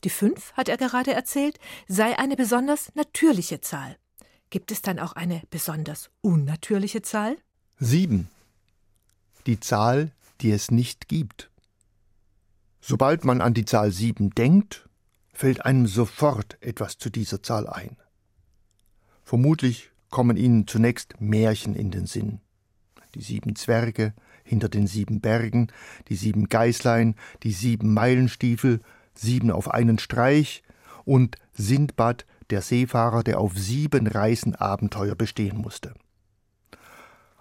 Die 0.06 0.10
fünf, 0.10 0.54
hat 0.54 0.70
er 0.70 0.78
gerade 0.78 1.14
erzählt, 1.14 1.60
sei 1.90 2.18
eine 2.18 2.38
besonders 2.38 2.96
natürliche 2.96 3.60
Zahl. 3.60 3.98
Gibt 4.50 4.72
es 4.72 4.82
dann 4.82 5.00
auch 5.00 5.14
eine 5.14 5.42
besonders 5.52 6.10
unnatürliche 6.22 7.02
Zahl? 7.02 7.38
Sieben. 7.80 8.30
Die 9.46 9.60
Zahl, 9.60 10.12
die 10.42 10.52
es 10.52 10.72
nicht 10.72 11.08
gibt. 11.08 11.52
Sobald 12.82 13.26
man 13.26 13.42
an 13.42 13.54
die 13.54 13.66
Zahl 13.66 13.92
sieben 13.92 14.32
denkt, 14.32 14.90
fällt 15.34 15.66
einem 15.66 15.86
sofort 15.86 16.58
etwas 16.62 16.98
zu 16.98 17.10
dieser 17.10 17.44
Zahl 17.44 17.68
ein. 17.68 17.98
Vermutlich 19.24 19.92
kommen 20.10 20.38
Ihnen 20.38 20.66
zunächst 20.66 21.22
Märchen 21.22 21.76
in 21.76 21.92
den 21.92 22.08
Sinn. 22.08 22.42
Die 23.14 23.22
sieben 23.22 23.56
Zwerge 23.56 24.14
hinter 24.44 24.70
den 24.70 24.88
sieben 24.88 25.22
Bergen, 25.22 25.68
die 26.08 26.16
sieben 26.16 26.50
Geißlein, 26.50 27.16
die 27.44 27.52
sieben 27.52 27.94
Meilenstiefel, 27.94 28.80
sieben 29.14 29.52
auf 29.52 29.70
einen 29.70 30.00
Streich 30.00 30.64
und 31.06 31.38
Sindbad, 31.54 32.26
der 32.50 32.62
Seefahrer, 32.62 33.24
der 33.24 33.40
auf 33.40 33.58
sieben 33.58 34.08
Reisen 34.08 34.56
Abenteuer 34.56 35.16
bestehen 35.16 35.58
musste. 35.58 35.94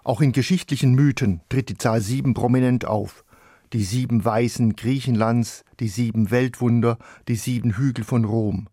Auch 0.03 0.21
in 0.21 0.31
geschichtlichen 0.31 0.95
Mythen 0.95 1.41
tritt 1.49 1.69
die 1.69 1.77
Zahl 1.77 2.01
sieben 2.01 2.33
prominent 2.33 2.85
auf. 2.85 3.23
Die 3.73 3.83
sieben 3.83 4.25
Weisen 4.25 4.75
Griechenlands, 4.75 5.63
die 5.79 5.89
sieben 5.89 6.31
Weltwunder, 6.31 6.97
die 7.27 7.35
sieben 7.35 7.77
Hügel 7.77 8.03
von 8.03 8.25
Rom. 8.25 8.67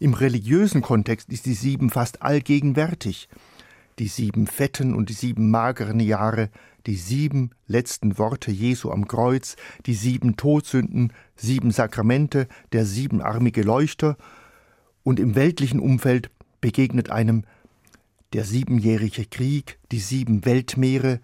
Im 0.00 0.14
religiösen 0.14 0.82
Kontext 0.82 1.28
ist 1.28 1.46
die 1.46 1.54
sieben 1.54 1.90
fast 1.90 2.22
allgegenwärtig. 2.22 3.28
Die 3.98 4.08
sieben 4.08 4.46
fetten 4.46 4.94
und 4.94 5.08
die 5.08 5.14
sieben 5.14 5.50
mageren 5.50 6.00
Jahre, 6.00 6.50
die 6.86 6.94
sieben 6.94 7.50
letzten 7.66 8.16
Worte 8.16 8.50
Jesu 8.50 8.90
am 8.90 9.08
Kreuz, 9.08 9.56
die 9.86 9.94
sieben 9.94 10.36
Todsünden, 10.36 11.12
sieben 11.36 11.72
Sakramente, 11.72 12.48
der 12.72 12.86
siebenarmige 12.86 13.62
Leuchter, 13.62 14.16
und 15.08 15.18
im 15.18 15.34
weltlichen 15.34 15.80
Umfeld 15.80 16.30
begegnet 16.60 17.08
einem 17.08 17.44
der 18.34 18.44
siebenjährige 18.44 19.24
Krieg, 19.24 19.78
die 19.90 20.00
sieben 20.00 20.44
Weltmeere, 20.44 21.20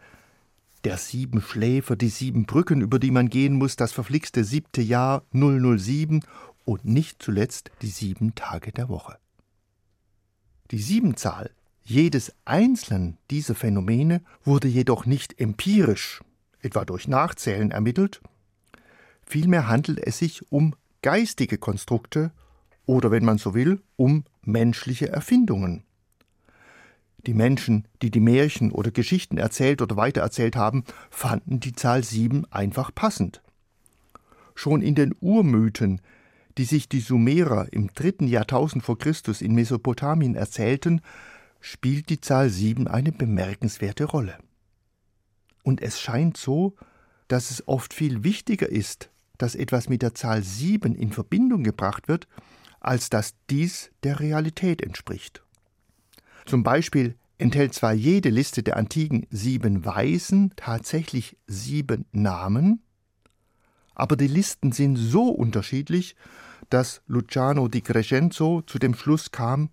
der 0.84 0.96
sieben 0.96 1.42
Schläfer, 1.42 1.94
die 1.94 2.08
sieben 2.08 2.46
Brücken, 2.46 2.80
über 2.80 2.98
die 2.98 3.10
man 3.10 3.28
gehen 3.28 3.52
muss, 3.56 3.76
das 3.76 3.92
verflixte 3.92 4.42
siebte 4.42 4.80
Jahr 4.80 5.22
007 5.32 6.24
und 6.64 6.86
nicht 6.86 7.22
zuletzt 7.22 7.72
die 7.82 7.88
sieben 7.88 8.34
Tage 8.34 8.72
der 8.72 8.88
Woche. 8.88 9.18
Die 10.70 10.78
Siebenzahl 10.78 11.50
jedes 11.82 12.32
einzelnen 12.46 13.18
dieser 13.30 13.54
Phänomene 13.54 14.22
wurde 14.44 14.68
jedoch 14.68 15.04
nicht 15.04 15.38
empirisch, 15.38 16.22
etwa 16.62 16.86
durch 16.86 17.06
Nachzählen 17.06 17.70
ermittelt. 17.70 18.22
Vielmehr 19.26 19.68
handelt 19.68 19.98
es 19.98 20.16
sich 20.16 20.50
um 20.50 20.74
geistige 21.02 21.58
Konstrukte 21.58 22.32
oder, 22.86 23.10
wenn 23.10 23.24
man 23.24 23.38
so 23.38 23.54
will, 23.54 23.80
um 23.96 24.24
menschliche 24.42 25.08
Erfindungen. 25.08 25.84
Die 27.26 27.34
Menschen, 27.34 27.88
die 28.02 28.10
die 28.10 28.20
Märchen 28.20 28.70
oder 28.70 28.90
Geschichten 28.90 29.38
erzählt 29.38 29.80
oder 29.80 29.96
weitererzählt 29.96 30.56
haben, 30.56 30.84
fanden 31.10 31.60
die 31.60 31.72
Zahl 31.72 32.04
sieben 32.04 32.44
einfach 32.50 32.94
passend. 32.94 33.42
Schon 34.54 34.82
in 34.82 34.94
den 34.94 35.14
Urmythen, 35.20 36.00
die 36.58 36.64
sich 36.64 36.88
die 36.88 37.00
Sumerer 37.00 37.72
im 37.72 37.88
dritten 37.94 38.28
Jahrtausend 38.28 38.84
vor 38.84 38.98
Christus 38.98 39.40
in 39.40 39.54
Mesopotamien 39.54 40.34
erzählten, 40.34 41.00
spielt 41.60 42.10
die 42.10 42.20
Zahl 42.20 42.50
sieben 42.50 42.86
eine 42.86 43.10
bemerkenswerte 43.10 44.04
Rolle. 44.04 44.36
Und 45.62 45.80
es 45.80 45.98
scheint 45.98 46.36
so, 46.36 46.74
dass 47.26 47.50
es 47.50 47.66
oft 47.66 47.94
viel 47.94 48.22
wichtiger 48.22 48.68
ist, 48.68 49.10
dass 49.38 49.54
etwas 49.54 49.88
mit 49.88 50.02
der 50.02 50.14
Zahl 50.14 50.42
sieben 50.42 50.94
in 50.94 51.10
Verbindung 51.10 51.64
gebracht 51.64 52.06
wird, 52.06 52.28
als 52.84 53.10
dass 53.10 53.34
dies 53.50 53.90
der 54.02 54.20
Realität 54.20 54.82
entspricht. 54.82 55.42
Zum 56.46 56.62
Beispiel 56.62 57.16
enthält 57.38 57.74
zwar 57.74 57.92
jede 57.92 58.30
Liste 58.30 58.62
der 58.62 58.76
antiken 58.76 59.26
sieben 59.30 59.84
Weisen 59.84 60.52
tatsächlich 60.56 61.36
sieben 61.46 62.06
Namen, 62.12 62.82
aber 63.94 64.16
die 64.16 64.26
Listen 64.26 64.72
sind 64.72 64.96
so 64.96 65.28
unterschiedlich, 65.28 66.16
dass 66.70 67.02
Luciano 67.06 67.68
di 67.68 67.80
Crescenzo 67.80 68.62
zu 68.62 68.78
dem 68.78 68.94
Schluss 68.94 69.30
kam, 69.30 69.70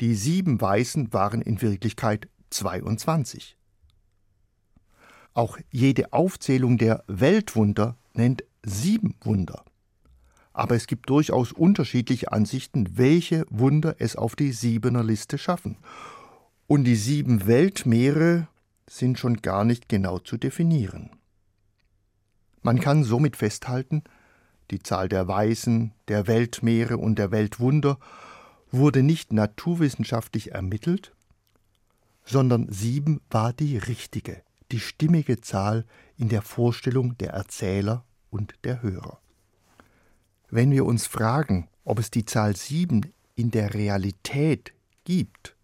die 0.00 0.14
sieben 0.14 0.60
Weisen 0.60 1.12
waren 1.12 1.40
in 1.40 1.60
Wirklichkeit 1.62 2.28
22. 2.50 3.56
Auch 5.34 5.58
jede 5.70 6.12
Aufzählung 6.12 6.78
der 6.78 7.04
Weltwunder 7.06 7.96
nennt 8.12 8.44
sieben 8.64 9.14
Wunder. 9.22 9.64
Aber 10.58 10.74
es 10.74 10.88
gibt 10.88 11.08
durchaus 11.08 11.52
unterschiedliche 11.52 12.32
Ansichten, 12.32 12.98
welche 12.98 13.46
Wunder 13.48 13.94
es 14.00 14.16
auf 14.16 14.34
die 14.34 14.50
Siebener 14.50 15.04
Liste 15.04 15.38
schaffen. 15.38 15.76
Und 16.66 16.82
die 16.82 16.96
sieben 16.96 17.46
Weltmeere 17.46 18.48
sind 18.90 19.20
schon 19.20 19.36
gar 19.36 19.64
nicht 19.64 19.88
genau 19.88 20.18
zu 20.18 20.36
definieren. 20.36 21.10
Man 22.62 22.80
kann 22.80 23.04
somit 23.04 23.36
festhalten, 23.36 24.02
die 24.72 24.80
Zahl 24.80 25.08
der 25.08 25.28
Weisen, 25.28 25.92
der 26.08 26.26
Weltmeere 26.26 26.96
und 26.96 27.20
der 27.20 27.30
Weltwunder 27.30 27.96
wurde 28.72 29.04
nicht 29.04 29.32
naturwissenschaftlich 29.32 30.50
ermittelt, 30.50 31.14
sondern 32.24 32.66
sieben 32.68 33.20
war 33.30 33.52
die 33.52 33.78
richtige, 33.78 34.42
die 34.72 34.80
stimmige 34.80 35.40
Zahl 35.40 35.86
in 36.16 36.28
der 36.28 36.42
Vorstellung 36.42 37.16
der 37.18 37.30
Erzähler 37.30 38.04
und 38.28 38.56
der 38.64 38.82
Hörer. 38.82 39.20
Wenn 40.50 40.70
wir 40.70 40.86
uns 40.86 41.06
fragen, 41.06 41.68
ob 41.84 41.98
es 41.98 42.10
die 42.10 42.24
Zahl 42.24 42.56
sieben 42.56 43.12
in 43.34 43.50
der 43.50 43.74
Realität 43.74 44.72
gibt, 45.04 45.56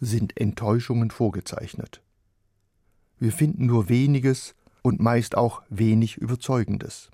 sind 0.00 0.36
Enttäuschungen 0.36 1.10
vorgezeichnet. 1.10 2.02
Wir 3.18 3.32
finden 3.32 3.66
nur 3.66 3.88
weniges 3.88 4.54
und 4.82 4.98
meist 4.98 5.36
auch 5.36 5.62
wenig 5.68 6.16
Überzeugendes. 6.16 7.10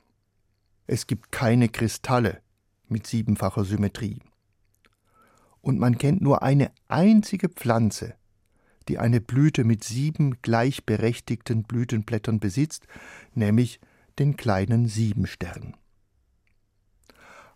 Es 0.86 1.06
gibt 1.06 1.30
keine 1.30 1.68
Kristalle 1.68 2.40
mit 2.88 3.06
siebenfacher 3.06 3.64
Symmetrie. 3.64 4.20
Und 5.60 5.78
man 5.78 5.98
kennt 5.98 6.22
nur 6.22 6.42
eine 6.42 6.70
einzige 6.88 7.48
Pflanze, 7.48 8.14
die 8.88 8.98
eine 8.98 9.20
Blüte 9.20 9.64
mit 9.64 9.84
sieben 9.84 10.40
gleichberechtigten 10.42 11.64
Blütenblättern 11.64 12.38
besitzt, 12.38 12.86
nämlich 13.34 13.80
den 14.18 14.36
kleinen 14.36 14.86
Siebenstern. 14.86 15.76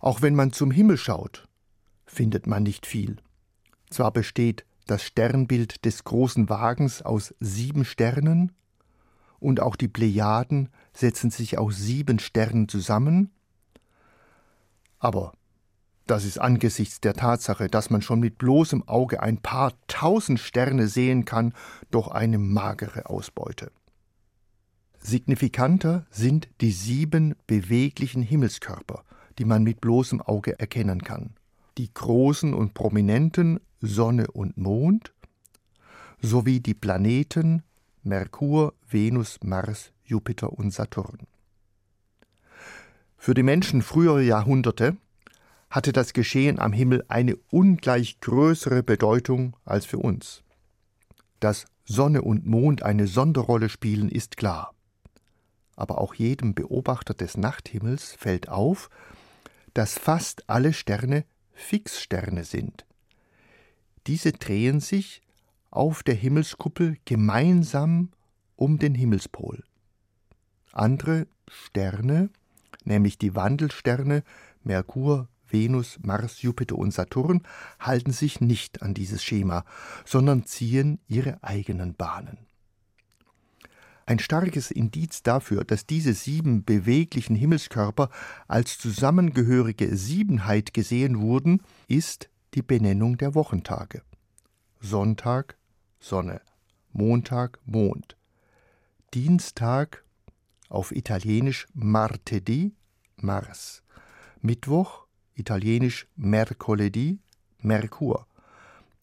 Auch 0.00 0.22
wenn 0.22 0.34
man 0.34 0.52
zum 0.52 0.70
Himmel 0.70 0.96
schaut, 0.96 1.46
findet 2.06 2.46
man 2.46 2.64
nicht 2.64 2.86
viel. 2.86 3.16
Zwar 3.90 4.10
besteht 4.10 4.64
das 4.86 5.04
Sternbild 5.04 5.84
des 5.84 6.04
großen 6.04 6.48
Wagens 6.48 7.02
aus 7.02 7.34
sieben 7.38 7.84
Sternen, 7.84 8.52
und 9.38 9.60
auch 9.60 9.74
die 9.76 9.88
Plejaden 9.88 10.68
setzen 10.92 11.30
sich 11.30 11.56
aus 11.56 11.76
sieben 11.78 12.18
Sternen 12.18 12.68
zusammen, 12.68 13.30
aber 14.98 15.32
das 16.06 16.24
ist 16.24 16.38
angesichts 16.38 17.00
der 17.00 17.14
Tatsache, 17.14 17.68
dass 17.68 17.88
man 17.88 18.02
schon 18.02 18.20
mit 18.20 18.36
bloßem 18.36 18.86
Auge 18.86 19.22
ein 19.22 19.38
paar 19.38 19.72
tausend 19.86 20.40
Sterne 20.40 20.88
sehen 20.88 21.24
kann, 21.24 21.54
doch 21.90 22.08
eine 22.08 22.38
magere 22.38 23.06
Ausbeute. 23.06 23.72
Signifikanter 24.98 26.06
sind 26.10 26.48
die 26.60 26.72
sieben 26.72 27.34
beweglichen 27.46 28.22
Himmelskörper, 28.22 29.04
die 29.40 29.46
man 29.46 29.62
mit 29.62 29.80
bloßem 29.80 30.20
Auge 30.20 30.60
erkennen 30.60 31.02
kann. 31.02 31.30
Die 31.78 31.92
großen 31.94 32.52
und 32.52 32.74
prominenten 32.74 33.58
Sonne 33.80 34.30
und 34.30 34.58
Mond 34.58 35.14
sowie 36.20 36.60
die 36.60 36.74
Planeten 36.74 37.62
Merkur, 38.02 38.74
Venus, 38.86 39.38
Mars, 39.42 39.92
Jupiter 40.04 40.52
und 40.52 40.72
Saturn. 40.74 41.26
Für 43.16 43.32
die 43.32 43.42
Menschen 43.42 43.80
früherer 43.80 44.20
Jahrhunderte 44.20 44.98
hatte 45.70 45.92
das 45.92 46.12
Geschehen 46.12 46.58
am 46.58 46.74
Himmel 46.74 47.02
eine 47.08 47.36
ungleich 47.50 48.20
größere 48.20 48.82
Bedeutung 48.82 49.56
als 49.64 49.86
für 49.86 49.98
uns. 49.98 50.42
Dass 51.38 51.64
Sonne 51.86 52.20
und 52.20 52.44
Mond 52.44 52.82
eine 52.82 53.06
Sonderrolle 53.06 53.70
spielen, 53.70 54.10
ist 54.10 54.36
klar. 54.36 54.74
Aber 55.76 55.96
auch 55.96 56.12
jedem 56.12 56.54
Beobachter 56.54 57.14
des 57.14 57.38
Nachthimmels 57.38 58.12
fällt 58.12 58.50
auf, 58.50 58.90
dass 59.74 59.98
fast 59.98 60.48
alle 60.48 60.72
Sterne 60.72 61.24
Fixsterne 61.52 62.44
sind. 62.44 62.86
Diese 64.06 64.32
drehen 64.32 64.80
sich 64.80 65.22
auf 65.70 66.02
der 66.02 66.14
Himmelskuppel 66.14 66.96
gemeinsam 67.04 68.10
um 68.56 68.78
den 68.78 68.94
Himmelspol. 68.94 69.62
Andere 70.72 71.26
Sterne, 71.48 72.30
nämlich 72.84 73.18
die 73.18 73.34
Wandelsterne 73.34 74.22
Merkur, 74.62 75.28
Venus, 75.48 75.98
Mars, 76.02 76.42
Jupiter 76.42 76.76
und 76.76 76.92
Saturn 76.92 77.42
halten 77.78 78.12
sich 78.12 78.40
nicht 78.40 78.82
an 78.82 78.94
dieses 78.94 79.22
Schema, 79.24 79.64
sondern 80.04 80.44
ziehen 80.44 81.00
ihre 81.08 81.42
eigenen 81.42 81.94
Bahnen. 81.94 82.38
Ein 84.10 84.18
starkes 84.18 84.72
Indiz 84.72 85.22
dafür, 85.22 85.62
dass 85.62 85.86
diese 85.86 86.14
sieben 86.14 86.64
beweglichen 86.64 87.36
Himmelskörper 87.36 88.10
als 88.48 88.76
zusammengehörige 88.76 89.96
Siebenheit 89.96 90.74
gesehen 90.74 91.20
wurden, 91.20 91.62
ist 91.86 92.28
die 92.54 92.62
Benennung 92.62 93.18
der 93.18 93.36
Wochentage. 93.36 94.02
Sonntag 94.80 95.56
Sonne, 96.00 96.40
Montag 96.92 97.60
Mond, 97.66 98.16
Dienstag 99.14 100.02
auf 100.68 100.90
Italienisch 100.90 101.68
Martedì 101.72 102.72
Mars, 103.14 103.84
Mittwoch 104.40 105.06
italienisch 105.34 106.08
Mercoledì, 106.16 107.20
Merkur, 107.60 108.26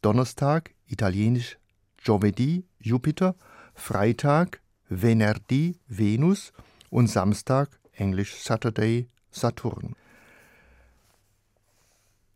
Donnerstag, 0.02 0.72
italienisch 0.86 1.58
Giovedì, 1.96 2.66
Jupiter, 2.82 3.36
Freitag, 3.74 4.60
Venerdì, 4.90 5.80
Venus 5.88 6.54
und 6.90 7.08
Samstag, 7.08 7.80
englisch 7.92 8.36
Saturday, 8.36 9.10
Saturn. 9.32 9.96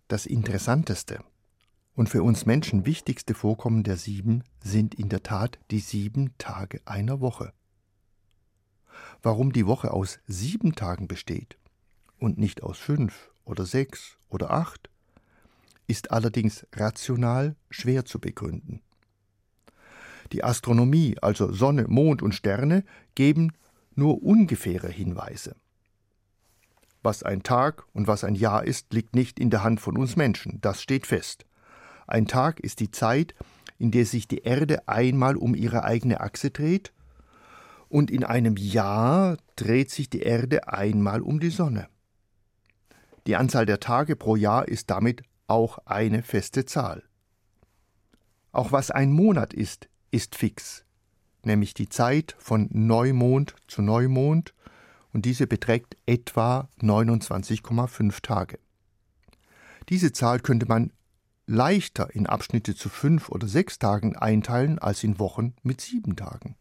Das 0.10 0.26
Interessanteste 0.26 1.24
und 1.96 2.10
für 2.10 2.24
uns 2.24 2.46
Menschen 2.46 2.86
wichtigste 2.86 3.34
Vorkommen 3.36 3.84
der 3.84 3.96
sieben 3.96 4.44
sind 4.62 4.96
in 4.96 5.08
der 5.08 5.24
Tat 5.24 5.60
die 5.72 5.80
sieben 5.80 6.38
Tage 6.38 6.82
einer 6.84 7.22
Woche. 7.22 7.54
Warum 9.22 9.54
die 9.54 9.66
Woche 9.66 9.92
aus 9.92 10.20
sieben 10.28 10.76
Tagen 10.76 11.08
besteht 11.08 11.58
und 12.20 12.38
nicht 12.38 12.64
aus 12.64 12.78
fünf 12.78 13.32
oder 13.46 13.66
sechs 13.66 14.18
oder 14.28 14.52
acht, 14.52 14.90
ist 15.88 16.12
allerdings 16.12 16.68
rational 16.74 17.56
schwer 17.70 18.04
zu 18.04 18.20
begründen. 18.20 18.82
Die 20.32 20.44
Astronomie, 20.44 21.16
also 21.22 21.52
Sonne, 21.52 21.86
Mond 21.88 22.22
und 22.22 22.34
Sterne, 22.34 22.84
geben 23.16 23.52
nur 23.96 24.24
ungefähre 24.24 24.90
Hinweise. 24.90 25.56
Was 27.04 27.24
ein 27.24 27.44
Tag 27.44 27.84
und 27.94 28.08
was 28.08 28.24
ein 28.24 28.36
Jahr 28.36 28.64
ist, 28.64 28.94
liegt 28.94 29.16
nicht 29.16 29.40
in 29.40 29.50
der 29.50 29.64
Hand 29.64 29.82
von 29.82 29.98
uns 29.98 30.16
Menschen, 30.16 30.62
das 30.62 30.82
steht 30.82 31.08
fest. 31.08 31.46
Ein 32.08 32.28
Tag 32.28 32.60
ist 32.60 32.80
die 32.80 32.92
Zeit, 32.92 33.34
in 33.80 33.92
der 33.92 34.06
sich 34.06 34.28
die 34.28 34.44
Erde 34.44 34.88
einmal 34.88 35.36
um 35.36 35.56
ihre 35.56 35.84
eigene 35.84 36.22
Achse 36.22 36.52
dreht, 36.52 36.94
und 37.90 38.10
in 38.10 38.24
einem 38.24 38.56
Jahr 38.56 39.38
dreht 39.58 39.92
sich 39.92 40.10
die 40.10 40.22
Erde 40.22 40.70
einmal 40.70 41.22
um 41.22 41.40
die 41.40 41.50
Sonne. 41.50 41.88
Die 43.28 43.36
Anzahl 43.36 43.66
der 43.66 43.80
Tage 43.80 44.16
pro 44.16 44.36
Jahr 44.36 44.68
ist 44.68 44.90
damit 44.90 45.24
auch 45.48 45.80
eine 45.86 46.24
feste 46.24 46.66
Zahl. 46.66 47.04
Auch 48.54 48.72
was 48.72 48.92
ein 48.92 49.12
Monat 49.12 49.54
ist, 49.54 49.90
ist 50.12 50.36
fix, 50.36 50.86
nämlich 51.44 51.74
die 51.74 51.90
Zeit 51.90 52.36
von 52.38 52.70
Neumond 52.72 53.56
zu 53.68 53.82
Neumond 53.82 54.54
und 55.14 55.26
diese 55.26 55.48
beträgt 55.48 55.98
etwa 56.06 56.70
29,5 56.82 58.22
Tage. 58.22 58.60
Diese 59.90 60.12
Zahl 60.12 60.40
könnte 60.40 60.68
man 60.68 60.92
leichter 61.48 62.14
in 62.14 62.28
Abschnitte 62.28 62.76
zu 62.76 62.88
fünf 62.88 63.30
oder 63.30 63.48
sechs 63.48 63.80
Tagen 63.80 64.16
einteilen 64.16 64.80
als 64.80 65.04
in 65.04 65.20
Wochen 65.20 65.54
mit 65.64 65.82
sieben 65.82 66.16
Tagen. 66.16 66.56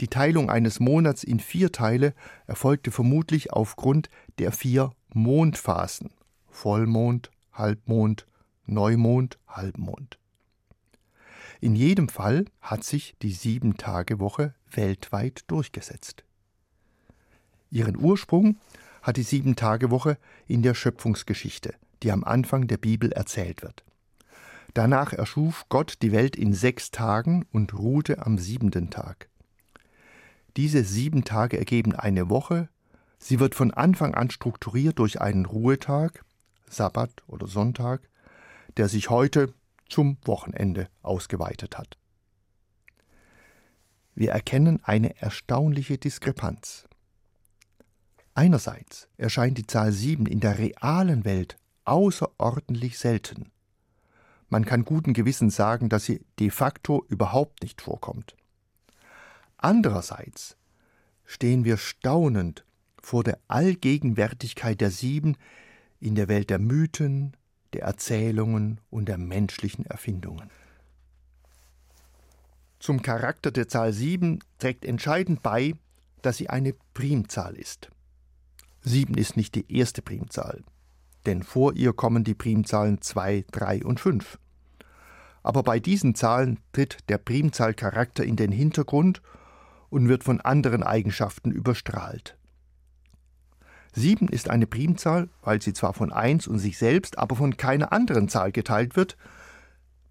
Die 0.00 0.08
Teilung 0.08 0.50
eines 0.50 0.80
Monats 0.80 1.22
in 1.22 1.40
vier 1.40 1.70
Teile 1.72 2.14
erfolgte 2.46 2.90
vermutlich 2.90 3.52
aufgrund 3.52 4.08
der 4.38 4.52
vier 4.52 4.92
Mondphasen 5.12 6.10
Vollmond, 6.48 7.30
Halbmond, 7.52 8.26
Neumond, 8.66 9.38
Halbmond. 9.46 10.18
In 11.62 11.76
jedem 11.76 12.08
Fall 12.08 12.46
hat 12.60 12.82
sich 12.82 13.14
die 13.22 13.30
Sieben-Tage-Woche 13.30 14.52
weltweit 14.72 15.44
durchgesetzt. 15.46 16.24
Ihren 17.70 17.96
Ursprung 17.96 18.58
hat 19.00 19.16
die 19.16 19.22
Sieben-Tage-Woche 19.22 20.18
in 20.48 20.62
der 20.62 20.74
Schöpfungsgeschichte, 20.74 21.74
die 22.02 22.10
am 22.10 22.24
Anfang 22.24 22.66
der 22.66 22.78
Bibel 22.78 23.12
erzählt 23.12 23.62
wird. 23.62 23.84
Danach 24.74 25.12
erschuf 25.12 25.66
Gott 25.68 25.98
die 26.02 26.10
Welt 26.10 26.34
in 26.34 26.52
sechs 26.52 26.90
Tagen 26.90 27.46
und 27.52 27.78
ruhte 27.78 28.26
am 28.26 28.38
siebenten 28.38 28.90
Tag. 28.90 29.28
Diese 30.56 30.82
sieben 30.82 31.22
Tage 31.22 31.58
ergeben 31.58 31.94
eine 31.94 32.28
Woche, 32.28 32.70
sie 33.20 33.38
wird 33.38 33.54
von 33.54 33.70
Anfang 33.70 34.16
an 34.16 34.30
strukturiert 34.30 34.98
durch 34.98 35.20
einen 35.20 35.46
Ruhetag, 35.46 36.24
Sabbat 36.68 37.22
oder 37.28 37.46
Sonntag, 37.46 38.00
der 38.78 38.88
sich 38.88 39.10
heute 39.10 39.54
zum 39.92 40.16
Wochenende 40.24 40.88
ausgeweitet 41.02 41.76
hat. 41.76 41.98
Wir 44.14 44.32
erkennen 44.32 44.80
eine 44.82 45.20
erstaunliche 45.20 45.98
Diskrepanz. 45.98 46.88
Einerseits 48.34 49.08
erscheint 49.18 49.58
die 49.58 49.66
Zahl 49.66 49.92
7 49.92 50.26
in 50.26 50.40
der 50.40 50.58
realen 50.58 51.24
Welt 51.26 51.56
außerordentlich 51.84 52.98
selten. 52.98 53.52
Man 54.48 54.64
kann 54.64 54.84
guten 54.84 55.12
Gewissens 55.12 55.56
sagen, 55.56 55.88
dass 55.88 56.04
sie 56.04 56.24
de 56.38 56.50
facto 56.50 57.04
überhaupt 57.08 57.62
nicht 57.62 57.82
vorkommt. 57.82 58.34
Andererseits 59.58 60.56
stehen 61.24 61.64
wir 61.64 61.76
staunend 61.76 62.64
vor 63.00 63.24
der 63.24 63.38
Allgegenwärtigkeit 63.48 64.80
der 64.80 64.90
Sieben 64.90 65.36
in 66.00 66.14
der 66.14 66.28
Welt 66.28 66.50
der 66.50 66.58
Mythen, 66.58 67.36
der 67.72 67.82
Erzählungen 67.82 68.80
und 68.90 69.08
der 69.08 69.18
menschlichen 69.18 69.86
Erfindungen. 69.86 70.50
Zum 72.78 73.02
Charakter 73.02 73.50
der 73.50 73.68
Zahl 73.68 73.92
7 73.92 74.40
trägt 74.58 74.84
entscheidend 74.84 75.42
bei, 75.42 75.74
dass 76.20 76.36
sie 76.36 76.50
eine 76.50 76.74
Primzahl 76.94 77.54
ist. 77.54 77.90
7 78.82 79.14
ist 79.14 79.36
nicht 79.36 79.54
die 79.54 79.72
erste 79.72 80.02
Primzahl, 80.02 80.64
denn 81.26 81.42
vor 81.42 81.74
ihr 81.74 81.92
kommen 81.92 82.24
die 82.24 82.34
Primzahlen 82.34 83.00
2, 83.00 83.44
3 83.52 83.84
und 83.84 84.00
5. 84.00 84.38
Aber 85.44 85.62
bei 85.62 85.80
diesen 85.80 86.14
Zahlen 86.14 86.58
tritt 86.72 86.98
der 87.08 87.18
Primzahlcharakter 87.18 88.24
in 88.24 88.36
den 88.36 88.52
Hintergrund 88.52 89.22
und 89.90 90.08
wird 90.08 90.24
von 90.24 90.40
anderen 90.40 90.82
Eigenschaften 90.82 91.50
überstrahlt. 91.52 92.36
7 93.94 94.28
ist 94.28 94.48
eine 94.48 94.66
Primzahl, 94.66 95.28
weil 95.42 95.60
sie 95.60 95.74
zwar 95.74 95.92
von 95.92 96.12
1 96.12 96.46
und 96.46 96.58
sich 96.58 96.78
selbst, 96.78 97.18
aber 97.18 97.36
von 97.36 97.56
keiner 97.56 97.92
anderen 97.92 98.28
Zahl 98.28 98.52
geteilt 98.52 98.96
wird. 98.96 99.16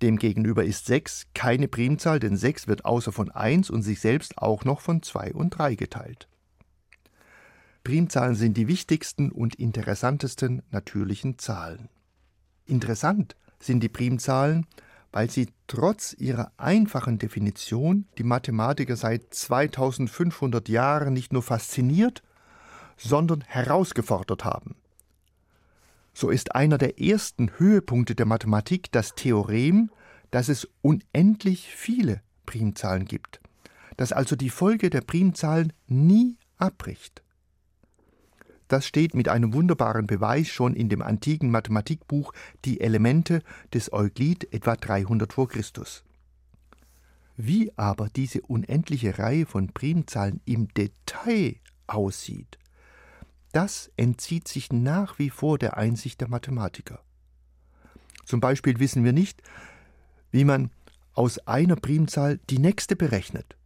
Demgegenüber 0.02 0.63
ist 0.63 0.86
6 0.86 1.28
keine 1.34 1.67
Primzahl, 1.67 2.20
denn 2.20 2.38
6 2.38 2.67
wird 2.67 2.86
außer 2.86 3.12
von 3.12 3.32
1 3.32 3.70
und 3.70 3.82
sich 3.82 4.00
selbst 4.00 4.38
auch 4.38 4.65
noch 4.65 4.82
von 4.82 5.02
2 5.02 5.34
und 5.34 5.52
3 5.52 5.76
geteilt. 5.76 6.28
Primzahlen 7.84 8.36
sind 8.36 8.58
die 8.58 8.67
wichtigsten 8.67 9.32
und 9.32 9.56
interessantesten 9.56 10.62
natürlichen 10.70 11.39
Zahlen. 11.39 11.89
Interessant 12.65 13.36
sind 13.60 13.82
die 13.82 13.89
Primzahlen, 13.89 14.67
weil 15.12 15.30
sie 15.30 15.50
trotz 15.67 16.13
ihrer 16.13 16.52
einfachen 16.58 17.17
Definition 17.17 18.06
die 18.17 18.24
Mathematiker 18.24 18.96
seit 18.96 19.34
2500 19.34 20.70
Jahren 20.70 21.13
nicht 21.13 21.34
nur 21.34 21.41
fasziniert, 21.44 22.24
sondern 23.02 23.42
herausgefordert 23.42 24.46
haben. 24.46 24.76
So 26.14 26.30
ist 26.30 26.56
einer 26.56 26.78
der 26.78 27.00
ersten 27.00 27.52
Höhepunkte 27.58 28.16
der 28.16 28.26
Mathematik 28.26 28.92
das 28.92 29.16
Theorem, 29.16 29.90
dass 30.30 30.50
es 30.50 30.68
unendlich 30.82 31.68
viele 31.76 32.22
Primzahlen 32.46 33.06
gibt, 33.06 33.42
dass 33.98 34.12
also 34.12 34.36
die 34.36 34.50
Folge 34.50 34.90
der 34.90 35.02
Primzahlen 35.02 35.74
nie 35.88 36.38
abbricht. 36.58 37.24
Das 38.68 38.86
steht 38.86 39.16
mit 39.16 39.28
einem 39.28 39.54
wunderbaren 39.54 40.08
Beweis 40.08 40.48
schon 40.48 40.76
in 40.76 40.88
dem 40.88 41.02
antiken 41.02 41.52
Mathematikbuch 41.52 42.34
Die 42.64 42.80
Elemente 42.80 43.42
des 43.74 43.92
Euklid 43.92 44.54
etwa 44.54 44.78
300 44.78 45.34
vor 45.34 45.50
Christus. 45.50 46.06
Wie 47.36 47.72
aber 47.78 48.08
diese 48.16 48.42
unendliche 48.42 49.18
Reihe 49.18 49.46
von 49.46 49.74
Primzahlen 49.74 50.40
im 50.46 50.70
Detail 50.74 51.56
aussieht, 51.88 52.58
das 53.52 53.92
entzieht 53.98 54.48
sich 54.48 54.72
nach 54.72 55.20
wie 55.20 55.30
vor 55.30 55.58
der 55.58 55.78
Einsicht 55.78 56.22
der 56.22 56.30
Mathematiker. 56.30 57.04
Zum 58.26 58.40
Beispiel 58.40 58.80
wissen 58.80 59.04
wir 59.04 59.14
nicht, 59.14 59.42
wie 60.32 60.46
man 60.46 60.72
aus 61.14 61.40
einer 61.48 61.76
Primzahl 61.76 62.40
die 62.50 62.60
nächste 62.60 62.96
berechnet 62.96 63.58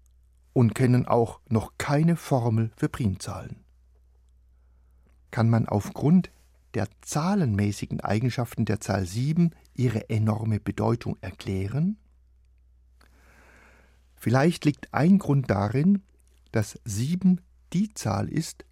und 0.53 0.73
kennen 0.73 1.05
auch 1.05 1.39
noch 1.49 1.73
keine 1.77 2.15
Formel 2.15 2.71
für 2.75 2.89
Primzahlen. 2.89 3.63
Kann 5.31 5.49
man 5.49 5.67
aufgrund 5.67 6.31
der 6.73 6.87
zahlenmäßigen 7.01 8.01
Eigenschaften 8.01 8.65
der 8.65 8.79
Zahl 8.79 9.05
7 9.05 9.51
ihre 9.73 10.09
enorme 10.09 10.59
Bedeutung 10.59 11.17
erklären? 11.21 11.97
Vielleicht 14.15 14.65
liegt 14.65 14.93
ein 14.93 15.19
Grund 15.19 15.49
darin, 15.49 16.01
dass 16.51 16.79
7 16.85 17.41
die 17.73 17.93
Zahl 17.93 18.29
ist, 18.29 18.65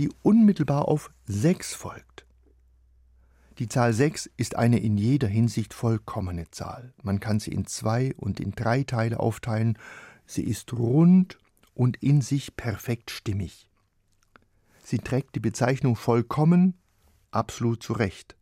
die 0.00 0.10
unmittelbar 0.22 0.88
auf 0.88 1.10
6 1.26 1.74
folgt. 1.74 2.24
Die 3.58 3.68
Zahl 3.68 3.92
6 3.92 4.30
ist 4.38 4.56
eine 4.56 4.78
in 4.78 4.96
jeder 4.96 5.28
Hinsicht 5.28 5.74
vollkommene 5.74 6.50
Zahl. 6.50 6.94
Man 7.02 7.20
kann 7.20 7.38
sie 7.38 7.52
in 7.52 7.66
zwei 7.66 8.14
und 8.16 8.40
in 8.40 8.52
drei 8.52 8.82
Teile 8.82 9.20
aufteilen. 9.20 9.76
Sie 10.24 10.42
ist 10.42 10.72
rund 10.72 11.38
und 11.74 12.02
in 12.02 12.22
sich 12.22 12.56
perfekt 12.56 13.10
stimmig. 13.10 13.68
Sie 14.82 15.00
trägt 15.00 15.34
die 15.34 15.40
Bezeichnung 15.40 15.96
vollkommen 15.96 16.78
absolut 17.30 17.82
zurecht. 17.82 18.36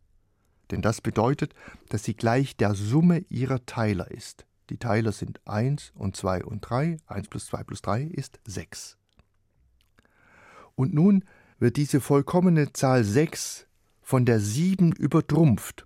Denn 0.71 0.81
das 0.81 1.01
bedeutet, 1.01 1.53
dass 1.89 2.05
sie 2.05 2.13
gleich 2.13 2.55
der 2.55 2.73
Summe 2.73 3.25
ihrer 3.27 3.65
Teiler 3.65 4.09
ist. 4.09 4.45
Die 4.69 4.77
Teiler 4.77 5.11
sind 5.11 5.45
1 5.45 5.91
und 5.93 6.15
2 6.15 6.45
und 6.45 6.61
3. 6.61 6.99
1 7.07 7.27
plus 7.27 7.47
2 7.47 7.63
plus 7.65 7.81
3 7.81 8.03
ist 8.03 8.39
6. 8.45 8.97
Und 10.75 10.93
nun 10.93 11.25
wird 11.59 11.77
diese 11.77 12.01
vollkommene 12.01 12.73
Zahl 12.73 13.03
6 13.03 13.67
von 14.01 14.25
der 14.25 14.39
7 14.39 14.91
übertrumpft. 14.93 15.85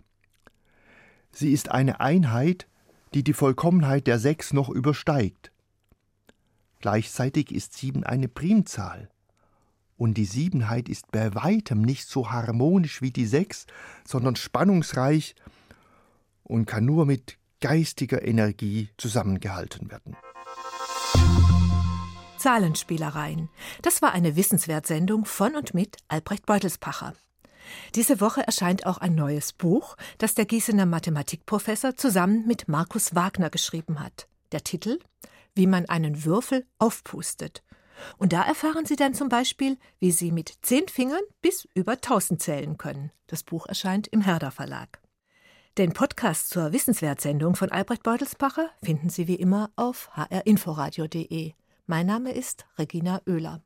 Sie 1.32 1.52
ist 1.52 1.70
eine 1.70 2.00
Einheit, 2.00 2.68
die 3.14 3.24
die 3.24 3.34
Vollkommenheit 3.34 4.08
der 4.08 4.20
6 4.20 4.54
noch 4.54 4.70
übersteigt. 4.70 5.52
Gleichzeitig 6.80 7.52
ist 7.52 7.74
7 7.74 8.04
eine 8.04 8.28
Primzahl. 8.28 9.10
Und 9.98 10.16
die 10.16 10.26
Siebenheit 10.26 10.90
ist 10.90 11.12
bei 11.12 11.34
weitem 11.34 11.82
nicht 11.82 12.08
so 12.08 12.32
harmonisch 12.32 13.02
wie 13.02 13.12
die 13.12 13.26
6, 13.26 13.68
sondern 14.06 14.36
spannungsreich 14.36 15.36
und 16.44 16.66
kann 16.66 16.86
nur 16.86 17.06
mit 17.06 17.38
geistiger 17.62 18.26
Energie 18.26 18.90
zusammengehalten 18.98 19.90
werden. 19.90 20.18
Zahlenspielereien. 22.44 23.48
Das 23.84 24.02
war 24.02 24.12
eine 24.12 24.36
Wissenswertsendung 24.36 25.24
von 25.24 25.56
und 25.56 25.74
mit 25.74 25.96
Albrecht 26.10 26.46
Beutelspacher. 26.46 27.14
Diese 27.96 28.20
Woche 28.20 28.46
erscheint 28.46 28.86
auch 28.86 28.98
ein 28.98 29.16
neues 29.16 29.54
Buch, 29.54 29.96
das 30.18 30.36
der 30.36 30.44
Gießener 30.44 30.86
Mathematikprofessor 30.86 31.96
zusammen 31.96 32.46
mit 32.46 32.68
Markus 32.68 33.16
Wagner 33.16 33.50
geschrieben 33.50 34.02
hat. 34.02 34.28
Der 34.52 34.62
Titel 34.62 35.00
Wie 35.56 35.68
man 35.68 35.86
einen 35.88 36.26
Würfel 36.26 36.66
aufpustet. 36.80 37.64
Und 38.18 38.34
da 38.34 38.44
erfahren 38.44 38.86
Sie 38.86 38.98
dann 38.98 39.14
zum 39.14 39.30
Beispiel, 39.30 39.78
wie 40.02 40.12
Sie 40.12 40.34
mit 40.34 40.54
zehn 40.64 40.90
Fingern 40.90 41.24
bis 41.42 41.66
über 41.74 42.02
tausend 42.02 42.42
zählen 42.42 42.78
können. 42.78 43.12
Das 43.28 43.44
Buch 43.44 43.68
erscheint 43.68 44.08
im 44.08 44.20
Herder 44.20 44.52
Verlag. 44.52 45.00
Den 45.78 45.94
Podcast 45.94 46.50
zur 46.50 46.74
Wissenswertsendung 46.74 47.56
von 47.56 47.72
Albrecht 47.72 48.04
Beutelspacher 48.04 48.70
finden 48.84 49.08
Sie 49.08 49.30
wie 49.30 49.36
immer 49.36 49.72
auf 49.78 50.10
hrinforadio.de. 50.18 51.54
Mein 51.86 52.06
Name 52.06 52.32
ist 52.32 52.66
Regina 52.78 53.22
Oehler. 53.28 53.64